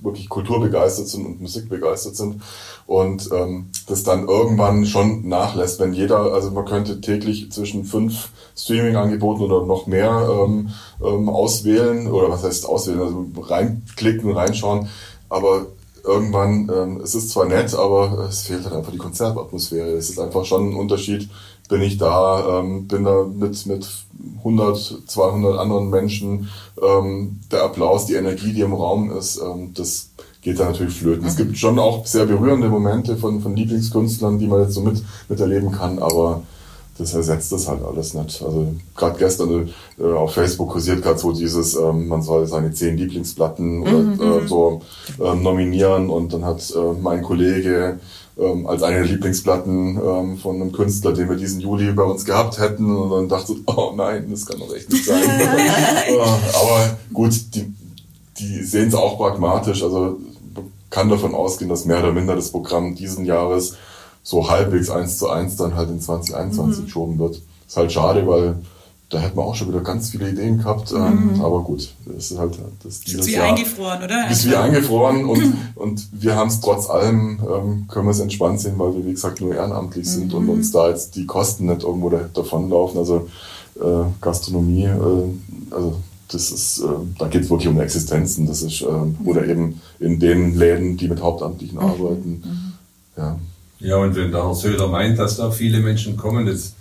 wirklich 0.01 0.27
kulturbegeistert 0.27 1.07
sind 1.07 1.25
und 1.25 1.41
musikbegeistert 1.41 2.15
sind. 2.15 2.41
Und 2.85 3.29
ähm, 3.31 3.69
das 3.87 4.03
dann 4.03 4.27
irgendwann 4.27 4.85
schon 4.85 5.27
nachlässt, 5.27 5.79
wenn 5.79 5.93
jeder, 5.93 6.33
also 6.33 6.49
man 6.49 6.65
könnte 6.65 7.01
täglich 7.01 7.51
zwischen 7.51 7.85
fünf 7.85 8.29
Streaming-Angeboten 8.57 9.43
oder 9.43 9.65
noch 9.65 9.85
mehr 9.85 10.27
ähm, 10.31 10.69
ähm, 11.05 11.29
auswählen 11.29 12.07
oder 12.07 12.31
was 12.31 12.43
heißt 12.43 12.65
auswählen, 12.65 13.01
also 13.01 13.27
reinklicken 13.39 14.31
und 14.31 14.35
reinschauen 14.35 14.89
aber 15.29 15.67
irgendwann, 16.03 16.69
ähm, 16.73 17.01
es 17.03 17.15
ist 17.15 17.29
zwar 17.29 17.45
nett, 17.45 17.73
aber 17.73 18.27
es 18.29 18.41
fehlt 18.41 18.63
halt 18.63 18.75
einfach 18.75 18.91
die 18.91 18.97
Konzertatmosphäre. 18.97 19.89
Es 19.91 20.09
ist 20.09 20.19
einfach 20.19 20.45
schon 20.45 20.69
ein 20.69 20.75
Unterschied. 20.75 21.29
Bin 21.67 21.81
ich 21.81 21.97
da, 21.97 22.59
ähm, 22.59 22.87
bin 22.87 23.03
da 23.03 23.23
mit, 23.23 23.65
mit 23.67 23.87
100, 24.39 25.03
200 25.05 25.59
anderen 25.59 25.89
Menschen, 25.89 26.49
ähm, 26.81 27.39
der 27.51 27.63
Applaus, 27.63 28.05
die 28.05 28.15
Energie, 28.15 28.53
die 28.53 28.61
im 28.61 28.73
Raum 28.73 29.11
ist, 29.15 29.39
ähm, 29.39 29.71
das 29.75 30.09
geht 30.41 30.59
da 30.59 30.65
natürlich 30.65 30.95
flöten. 30.95 31.21
Mhm. 31.21 31.27
Es 31.27 31.35
gibt 31.35 31.57
schon 31.57 31.77
auch 31.77 32.05
sehr 32.05 32.25
berührende 32.25 32.69
Momente 32.69 33.17
von, 33.17 33.41
von 33.41 33.55
Lieblingskünstlern, 33.55 34.39
die 34.39 34.47
man 34.47 34.63
jetzt 34.63 34.73
so 34.73 34.81
mit, 34.81 35.03
miterleben 35.27 35.71
kann, 35.71 35.99
aber 35.99 36.43
das 36.99 37.13
ersetzt 37.13 37.51
das 37.53 37.67
halt 37.69 37.81
alles 37.83 38.13
nicht. 38.13 38.41
Also 38.43 38.73
gerade 38.95 39.17
gestern 39.17 39.69
äh, 39.97 40.03
auf 40.03 40.33
Facebook 40.33 40.69
kursiert 40.69 41.01
gerade 41.01 41.17
so 41.17 41.31
dieses, 41.31 41.75
ähm, 41.75 42.09
man 42.09 42.21
soll 42.21 42.45
seine 42.45 42.73
zehn 42.73 42.97
Lieblingsplatten 42.97 43.79
mhm. 43.79 44.19
oder, 44.19 44.43
äh, 44.43 44.47
so 44.47 44.81
äh, 45.19 45.33
nominieren 45.33 46.09
und 46.09 46.33
dann 46.33 46.43
hat 46.43 46.61
äh, 46.75 46.93
mein 47.01 47.23
Kollege 47.23 47.99
ähm, 48.37 48.67
als 48.67 48.83
eine 48.83 48.97
der 48.97 49.05
Lieblingsplatten 49.05 49.97
ähm, 49.97 50.37
von 50.37 50.57
einem 50.57 50.73
Künstler, 50.73 51.13
den 51.13 51.29
wir 51.29 51.37
diesen 51.37 51.61
Juli 51.61 51.91
bei 51.93 52.03
uns 52.03 52.25
gehabt 52.25 52.59
hätten 52.59 52.93
und 52.93 53.09
dann 53.11 53.29
dachte 53.29 53.55
oh 53.65 53.93
nein, 53.95 54.27
das 54.29 54.45
kann 54.45 54.59
doch 54.59 54.75
echt 54.75 54.91
nicht 54.91 55.05
sein. 55.05 55.23
aber 56.53 56.97
gut, 57.13 57.33
die, 57.55 57.73
die 58.37 58.63
sehen 58.63 58.89
es 58.89 58.95
auch 58.95 59.17
pragmatisch, 59.17 59.83
also 59.83 60.19
kann 60.89 61.09
davon 61.09 61.33
ausgehen, 61.33 61.69
dass 61.69 61.85
mehr 61.85 61.99
oder 61.99 62.11
minder 62.11 62.35
das 62.35 62.51
Programm 62.51 62.95
diesen 62.95 63.23
Jahres 63.23 63.75
so 64.23 64.49
halbwegs 64.49 64.89
eins 64.89 65.17
zu 65.17 65.29
eins 65.29 65.55
dann 65.55 65.75
halt 65.75 65.89
in 65.89 65.99
2021 65.99 66.79
mhm. 66.81 66.85
geschoben 66.85 67.19
wird. 67.19 67.41
Ist 67.67 67.77
halt 67.77 67.91
schade, 67.91 68.27
weil 68.27 68.55
da 69.09 69.17
hätten 69.19 69.37
wir 69.37 69.43
auch 69.43 69.55
schon 69.55 69.69
wieder 69.69 69.81
ganz 69.81 70.09
viele 70.09 70.29
Ideen 70.29 70.59
gehabt. 70.59 70.91
Ähm, 70.91 71.33
mhm. 71.33 71.41
aber 71.41 71.61
gut, 71.61 71.93
das 72.05 72.31
ist 72.31 72.37
halt 72.37 72.59
das 72.83 73.01
dieses 73.01 73.21
ist 73.21 73.27
wie 73.27 73.33
Jahr 73.33 73.47
eingefroren, 73.47 74.03
oder? 74.03 74.29
Ist 74.29 74.47
wie 74.47 74.55
eingefroren 74.55 75.25
und, 75.29 75.53
und 75.75 76.07
wir 76.11 76.35
haben 76.35 76.49
es 76.49 76.59
trotz 76.59 76.89
allem, 76.89 77.39
ähm, 77.41 77.87
können 77.87 78.05
wir 78.05 78.11
es 78.11 78.19
entspannt 78.19 78.61
sehen, 78.61 78.75
weil 78.77 78.93
wir, 78.93 79.05
wie 79.05 79.11
gesagt, 79.11 79.41
nur 79.41 79.55
ehrenamtlich 79.55 80.07
sind 80.07 80.33
und 80.33 80.43
mhm. 80.43 80.51
uns 80.51 80.71
da 80.71 80.89
jetzt 80.89 81.15
die 81.15 81.25
Kosten 81.25 81.65
nicht 81.65 81.83
irgendwo 81.83 82.09
davonlaufen. 82.09 82.99
Also 82.99 83.27
äh, 83.79 84.05
Gastronomie, 84.21 84.85
äh, 84.85 85.73
also 85.73 85.95
das 86.31 86.51
ist, 86.51 86.79
äh, 86.79 86.87
da 87.17 87.27
geht 87.27 87.43
es 87.43 87.49
wirklich 87.49 87.67
um 87.67 87.79
Existenzen. 87.79 88.45
Das 88.45 88.61
ist, 88.61 88.81
äh, 88.81 88.85
oder 89.25 89.47
eben 89.47 89.81
in 89.99 90.19
den 90.19 90.55
Läden, 90.55 90.97
die 90.97 91.07
mit 91.07 91.21
Hauptamtlichen 91.21 91.79
arbeiten. 91.79 92.43
Ja. 93.17 93.39
Ja, 93.79 93.97
und 93.97 94.15
wenn 94.15 94.31
der 94.31 94.43
Herr 94.43 94.55
Söder 94.55 94.87
meint, 94.87 95.17
dass 95.19 95.37
da 95.37 95.51
viele 95.51 95.79
Menschen 95.79 96.17
kommen, 96.17 96.47
jetzt 96.47 96.75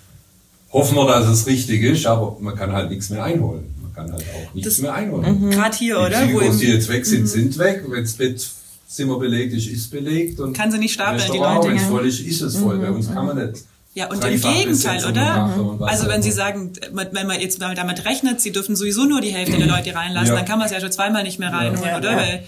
hoffen 0.73 0.97
wir, 0.97 1.07
dass 1.07 1.29
es 1.29 1.47
richtig 1.47 1.83
ist, 1.83 2.07
aber 2.07 2.37
man 2.41 2.57
kann 2.57 2.73
halt 2.73 2.91
nichts 2.91 3.11
mehr 3.11 3.23
einholen. 3.23 3.75
Man 3.81 3.95
kann 3.95 4.13
halt 4.13 4.23
auch 4.23 4.55
nichts 4.55 4.75
das, 4.75 4.83
mehr 4.83 4.95
einholen. 4.95 5.47
Mhm. 5.47 5.51
Gerade 5.51 5.77
hier, 5.77 5.95
die 5.95 6.07
oder? 6.07 6.27
Psychos, 6.27 6.59
die 6.59 6.67
jetzt 6.67 6.89
weg 6.89 7.07
sind, 7.07 7.23
mhm. 7.23 7.27
sind 7.27 7.59
weg. 7.59 7.85
Wenn 7.89 8.03
das 8.03 8.13
Bett 8.15 8.51
Zimmer 8.89 9.19
belegt 9.19 9.53
ist, 9.53 9.69
ist 9.69 9.91
belegt. 9.91 10.41
Und 10.41 10.57
kann 10.57 10.71
sie 10.73 10.79
nicht 10.79 10.95
stapeln, 10.95 11.23
die 11.33 11.39
Leute. 11.39 11.69
Wenn 11.69 11.77
es 11.77 11.85
voll 11.85 12.07
ist, 12.07 12.21
ist 12.21 12.41
es 12.41 12.57
voll. 12.57 12.77
Mhm. 12.77 12.83
Bei 12.83 12.91
uns 12.91 13.13
kann 13.13 13.27
man 13.27 13.37
nicht 13.37 13.63
ja, 13.95 14.07
und 14.09 14.25
im 14.25 14.41
Gegenteil, 14.41 15.05
oder? 15.05 15.79
Also 15.81 16.09
wenn 16.09 16.23
Sie 16.23 16.31
sagen, 16.31 16.73
wenn 16.93 17.27
man 17.27 17.41
jetzt 17.41 17.61
damit 17.61 18.05
rechnet, 18.05 18.41
Sie 18.41 18.53
dürfen 18.53 18.77
sowieso 18.77 19.05
nur 19.05 19.21
die 19.21 19.31
Hälfte 19.31 19.57
der 19.57 19.67
Leute 19.67 19.95
reinlassen, 19.95 20.29
ja. 20.29 20.37
dann 20.37 20.45
kann 20.45 20.59
man 20.59 20.67
es 20.67 20.73
ja 20.73 20.81
schon 20.81 20.93
zweimal 20.93 21.25
nicht 21.25 21.39
mehr 21.39 21.53
reinholen, 21.53 21.91
ja, 21.91 21.99
oder? 21.99 22.13
Ja. 22.13 22.17
Weil, 22.17 22.45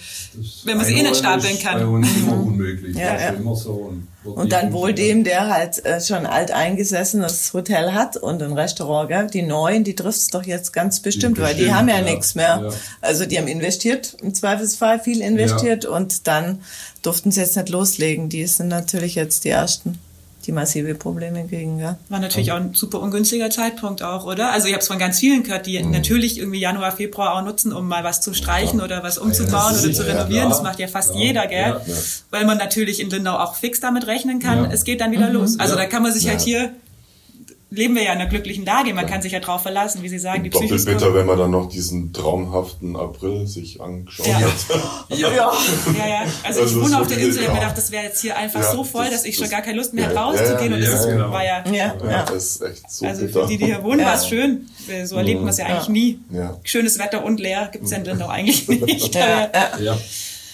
wenn 0.65 0.77
man 0.77 0.87
sie 0.87 0.95
eh 0.95 1.03
nicht 1.03 1.17
stapeln 1.17 1.59
kann. 1.59 1.81
Bei 1.81 1.87
uns 1.87 2.17
immer 2.17 2.41
unmöglich. 2.41 2.97
Ja, 2.97 3.19
ja. 3.19 3.29
Immer 3.31 3.57
so 3.57 3.95
und, 4.23 4.53
dann 4.53 4.73
wohl 4.73 4.93
dem, 4.93 5.25
der 5.25 5.49
halt 5.49 5.85
äh, 5.85 6.01
schon 6.01 6.27
alt 6.27 6.51
eingesessenes 6.51 7.55
Hotel 7.55 7.95
hat 7.95 8.19
und 8.19 8.43
ein 8.43 8.53
Restaurant, 8.53 9.09
gell? 9.09 9.27
die 9.29 9.43
Neuen, 9.43 9.83
die 9.83 9.95
trifft 9.95 10.19
es 10.19 10.29
doch 10.29 10.45
jetzt 10.45 10.73
ganz 10.73 11.01
bestimmt, 11.01 11.39
die 11.39 11.43
weil 11.43 11.55
bestimmt, 11.55 11.71
die 11.71 11.75
haben 11.75 11.89
ja, 11.89 11.99
ja 11.99 12.03
nichts 12.03 12.35
mehr. 12.35 12.71
Also 13.01 13.25
die 13.25 13.39
haben 13.39 13.49
investiert, 13.49 14.17
im 14.23 14.35
Zweifelsfall 14.35 15.01
viel 15.01 15.23
investiert 15.23 15.87
und 15.87 16.27
dann 16.27 16.61
durften 17.03 17.31
sie 17.31 17.41
jetzt 17.41 17.57
nicht 17.57 17.71
loslegen. 17.71 18.29
Die 18.29 18.47
sind 18.47 18.69
natürlich 18.69 19.15
jetzt 19.15 19.45
die 19.45 19.51
Ersten 19.51 19.99
die 20.47 20.53
massive 20.53 20.95
Probleme 20.95 21.47
kriegen. 21.47 21.79
Ja. 21.79 21.99
War 22.09 22.19
natürlich 22.19 22.53
auch 22.53 22.57
ein 22.57 22.75
super 22.75 23.01
ungünstiger 23.01 23.51
Zeitpunkt 23.51 24.03
auch, 24.03 24.25
oder? 24.25 24.53
Also 24.53 24.69
ich 24.69 24.73
habe 24.73 24.81
es 24.81 24.89
von 24.89 24.99
ganz 24.99 25.19
vielen 25.19 25.43
gehört, 25.43 25.67
die 25.67 25.83
mhm. 25.83 25.91
natürlich 25.91 26.39
irgendwie 26.39 26.61
Januar, 26.61 26.93
Februar 26.93 27.35
auch 27.35 27.43
nutzen, 27.43 27.73
um 27.73 27.87
mal 27.87 28.05
was 28.05 28.21
zu 28.21 28.33
streichen 28.33 28.79
ja. 28.79 28.85
oder 28.85 29.03
was 29.03 29.19
umzubauen 29.19 29.75
ja, 29.75 29.83
oder 29.83 29.93
zu 29.93 30.07
renovieren. 30.07 30.49
das 30.49 30.63
macht 30.63 30.79
ja 30.79 30.89
fast 30.89 31.15
jeder, 31.15 31.47
gell? 31.47 31.81
Weil 32.31 32.47
man 32.47 32.59
natürlich 32.59 33.01
in 33.01 33.11
Lindau 33.11 33.37
auch 33.39 33.55
fix 33.55 33.81
damit 33.81 34.07
rechnen 34.07 34.41
kann. 34.41 34.71
Es 34.71 34.85
geht 34.85 35.01
dann 35.01 35.13
wieder 35.13 35.29
mhm. 35.29 35.35
los. 35.35 35.59
Also 35.59 35.77
da 35.77 35.87
kann 35.87 36.03
man 36.03 36.13
sich 36.13 36.29
halt 36.29 36.41
hier 36.41 36.73
leben 37.71 37.95
wir 37.95 38.03
ja 38.03 38.13
in 38.13 38.21
einer 38.21 38.29
glücklichen 38.29 38.65
Lage. 38.65 38.93
Man 38.95 39.07
kann 39.07 39.23
sich 39.23 39.33
ja 39.33 39.41
drauf 39.41 39.63
verlassen, 39.63 40.03
wie 40.03 40.09
Sie 40.09 40.19
sagen. 40.19 40.43
Die 40.43 40.51
Doppelt 40.51 40.85
bitter, 40.85 41.15
wenn 41.15 41.27
man 41.27 41.39
dann 41.39 41.53
noch 41.53 41.69
diesen 41.69 42.13
traumhaften 42.13 42.97
April 42.97 43.47
sich 43.47 43.81
angeschaut 43.81 44.27
ja. 44.27 44.41
hat. 44.41 45.09
ja. 45.11 45.17
ja. 45.17 45.53
ja, 45.99 46.09
ja. 46.09 46.23
Also, 46.43 46.63
also 46.63 46.79
ich 46.79 46.85
wohne 46.85 47.01
auf 47.01 47.07
der 47.07 47.19
Insel. 47.19 47.43
Ich 47.43 47.49
habe 47.49 47.55
mir 47.55 47.61
gedacht, 47.61 47.79
das 47.79 47.91
wäre 47.91 48.05
jetzt 48.05 48.21
hier 48.21 48.37
einfach 48.37 48.61
ja, 48.61 48.73
so 48.73 48.83
voll, 48.85 49.05
das, 49.05 49.15
dass 49.15 49.25
ich 49.25 49.37
schon 49.37 49.49
gar 49.49 49.63
keine 49.63 49.79
Lust 49.79 49.95
mehr 49.95 50.09
habe, 50.09 50.17
rauszugehen. 50.17 50.73
und 50.73 50.81
das 50.81 51.07
genau. 51.07 51.31
war 51.31 51.45
ja, 51.45 51.65
ja, 51.71 51.95
ja. 52.05 52.23
das 52.25 52.57
ist 52.57 52.63
echt 52.63 52.91
so 52.91 53.07
Also 53.07 53.27
bitter. 53.27 53.43
für 53.43 53.47
die, 53.47 53.59
die 53.59 53.67
hier 53.67 53.83
wohnen, 53.85 54.05
war 54.05 54.15
es 54.15 54.29
schön. 54.29 54.69
So 55.05 55.17
erlebt 55.17 55.41
man 55.41 55.51
es 55.51 55.59
ja 55.59 55.67
eigentlich 55.67 55.89
nie. 55.89 56.19
Schönes 56.65 56.99
Wetter 56.99 57.25
und 57.25 57.39
leer 57.39 57.69
gibt 57.73 57.85
es 57.85 57.91
ja 57.93 57.99
in 57.99 58.05
Lindau 58.05 58.29
eigentlich 58.29 58.67
nicht. 58.69 59.15
ja. 59.15 59.51
ja. 59.81 59.99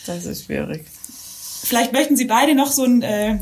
Das 0.07 0.25
ist 0.25 0.45
schwierig. 0.45 0.85
Vielleicht 1.65 1.93
möchten 1.93 2.17
Sie 2.17 2.27
beide 2.27 2.55
noch 2.55 2.71
so 2.71 2.85
einen 2.85 3.03
äh, 3.03 3.39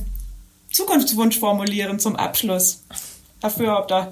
Zukunftswunsch 0.71 1.39
formulieren 1.39 1.99
zum 1.99 2.17
Abschluss. 2.17 2.85
Befürworter. 3.45 4.09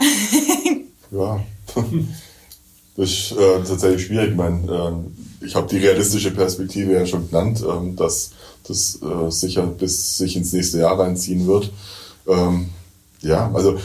ja, 1.10 1.40
das 2.96 3.10
ist 3.10 3.32
äh, 3.32 3.62
tatsächlich 3.66 4.06
schwierig. 4.06 4.30
Ich 4.30 4.36
meine, 4.36 4.70
äh, 5.40 5.46
ich 5.46 5.54
habe 5.54 5.66
die 5.68 5.78
realistische 5.78 6.32
Perspektive 6.32 6.92
ja 6.92 7.06
schon 7.06 7.28
genannt, 7.30 7.62
äh, 7.62 7.96
dass 7.96 8.32
das 8.68 9.00
äh, 9.02 9.30
sicher 9.30 9.66
bis 9.66 10.18
sich 10.18 10.36
ins 10.36 10.52
nächste 10.52 10.80
Jahr 10.80 10.98
reinziehen 10.98 11.46
wird. 11.46 11.72
Ähm, 12.28 12.68
ja, 13.22 13.50
also 13.54 13.78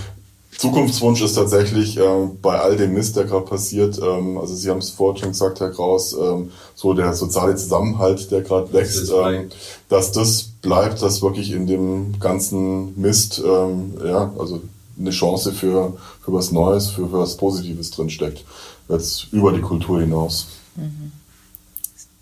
Zukunftswunsch 0.57 1.21
ist 1.21 1.35
tatsächlich 1.35 1.97
äh, 1.97 2.27
bei 2.41 2.59
all 2.59 2.75
dem 2.75 2.93
Mist, 2.93 3.15
der 3.15 3.23
gerade 3.23 3.45
passiert, 3.45 3.99
ähm, 3.99 4.37
also 4.37 4.53
Sie 4.53 4.69
haben 4.69 4.79
es 4.79 4.89
vorhin 4.89 5.21
schon 5.21 5.29
gesagt, 5.29 5.59
Herr 5.61 5.69
Kraus, 5.69 6.13
ähm, 6.13 6.51
so 6.75 6.93
der 6.93 7.13
soziale 7.13 7.55
Zusammenhalt, 7.55 8.31
der 8.31 8.41
gerade 8.41 8.73
wächst, 8.73 9.09
Das 9.09 9.33
ähm, 9.33 9.49
dass 9.87 10.11
das 10.11 10.43
bleibt, 10.61 11.01
dass 11.01 11.21
wirklich 11.21 11.51
in 11.51 11.67
dem 11.67 12.19
ganzen 12.19 12.99
Mist, 12.99 13.41
ähm, 13.45 13.93
ja, 14.03 14.33
also 14.37 14.61
eine 14.99 15.11
Chance 15.11 15.53
für, 15.53 15.97
für 16.23 16.33
was 16.33 16.51
Neues, 16.51 16.89
für, 16.89 17.07
für 17.07 17.19
was 17.19 17.37
Positives 17.37 17.91
drinsteckt. 17.91 18.43
Jetzt 18.89 19.27
über 19.31 19.51
die 19.51 19.61
Kultur 19.61 20.01
hinaus. 20.01 20.47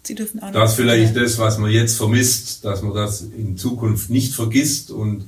Sie 0.03 0.15
dürfen 0.15 0.41
auch. 0.41 0.51
Das 0.51 0.75
vielleicht 0.75 1.15
das, 1.15 1.37
was 1.37 1.57
man 1.57 1.71
jetzt 1.71 1.97
vermisst, 1.97 2.63
dass 2.63 2.81
man 2.81 2.93
das 2.93 3.21
in 3.21 3.57
Zukunft 3.57 4.09
nicht 4.09 4.33
vergisst 4.33 4.91
und 4.91 5.25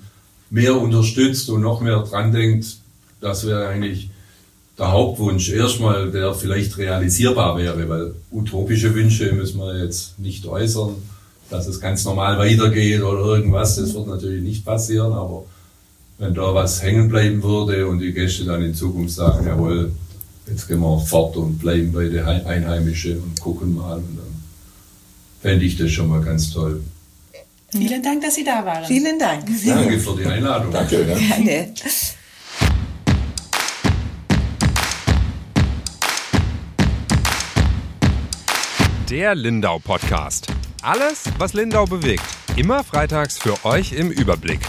mehr 0.50 0.80
unterstützt 0.80 1.50
und 1.50 1.62
noch 1.62 1.82
mehr 1.82 2.00
dran 2.04 2.32
denkt, 2.32 2.78
das 3.20 3.46
wäre 3.46 3.68
eigentlich 3.68 4.10
der 4.78 4.92
Hauptwunsch. 4.92 5.50
Erstmal, 5.50 6.12
der 6.12 6.34
vielleicht 6.34 6.78
realisierbar 6.78 7.58
wäre, 7.58 7.90
weil 7.90 8.16
utopische 8.32 8.94
Wünsche 8.94 9.34
müssen 9.34 9.60
wir 9.60 9.84
jetzt 9.84 10.20
nicht 10.20 10.46
äußern, 10.46 10.96
dass 11.50 11.68
es 11.68 11.80
ganz 11.80 12.06
normal 12.06 12.38
weitergeht 12.38 13.02
oder 13.02 13.20
irgendwas. 13.20 13.78
Das 13.78 13.94
wird 13.94 14.08
natürlich 14.08 14.44
nicht 14.44 14.64
passieren, 14.66 15.14
aber 15.14 15.46
wenn 16.18 16.34
da 16.34 16.54
was 16.54 16.82
hängen 16.82 17.10
bleiben 17.10 17.44
würde 17.44 17.88
und 17.88 18.00
die 18.00 18.12
Gäste 18.14 18.46
dann 18.46 18.64
in 18.64 18.74
Zukunft 18.74 19.14
sagen, 19.16 19.46
jawohl, 19.46 19.92
jetzt 20.48 20.68
gehen 20.68 20.80
wir 20.80 21.00
fort 21.00 21.36
und 21.38 21.60
bleiben 21.60 21.92
bei 21.92 22.10
Hei- 22.26 22.46
Einheimischen 22.46 23.22
und 23.22 23.40
gucken 23.40 23.76
mal 23.76 23.98
und 23.98 24.18
dann 24.18 24.44
fände 25.42 25.66
ich 25.66 25.78
das 25.78 25.92
schon 25.92 26.10
mal 26.10 26.22
ganz 26.22 26.52
toll. 26.52 26.82
Vielen 27.70 28.02
Dank, 28.02 28.22
dass 28.22 28.36
Sie 28.36 28.44
da 28.46 28.66
waren. 28.66 28.86
Vielen 28.86 29.20
Dank. 29.20 29.46
Danke 29.66 30.00
für 30.00 30.16
die 30.16 30.26
Einladung. 30.26 30.72
Danke. 30.72 31.06
Ja. 31.06 31.16
Gerne. 31.16 31.74
Der 39.10 39.36
Lindau 39.36 39.80
Podcast. 39.80 40.48
Alles, 40.82 41.24
was 41.38 41.54
Lindau 41.54 41.86
bewegt. 41.86 42.24
Immer 42.56 42.84
freitags 42.84 43.38
für 43.38 43.64
euch 43.66 43.94
im 43.94 44.12
Überblick. 44.12 44.60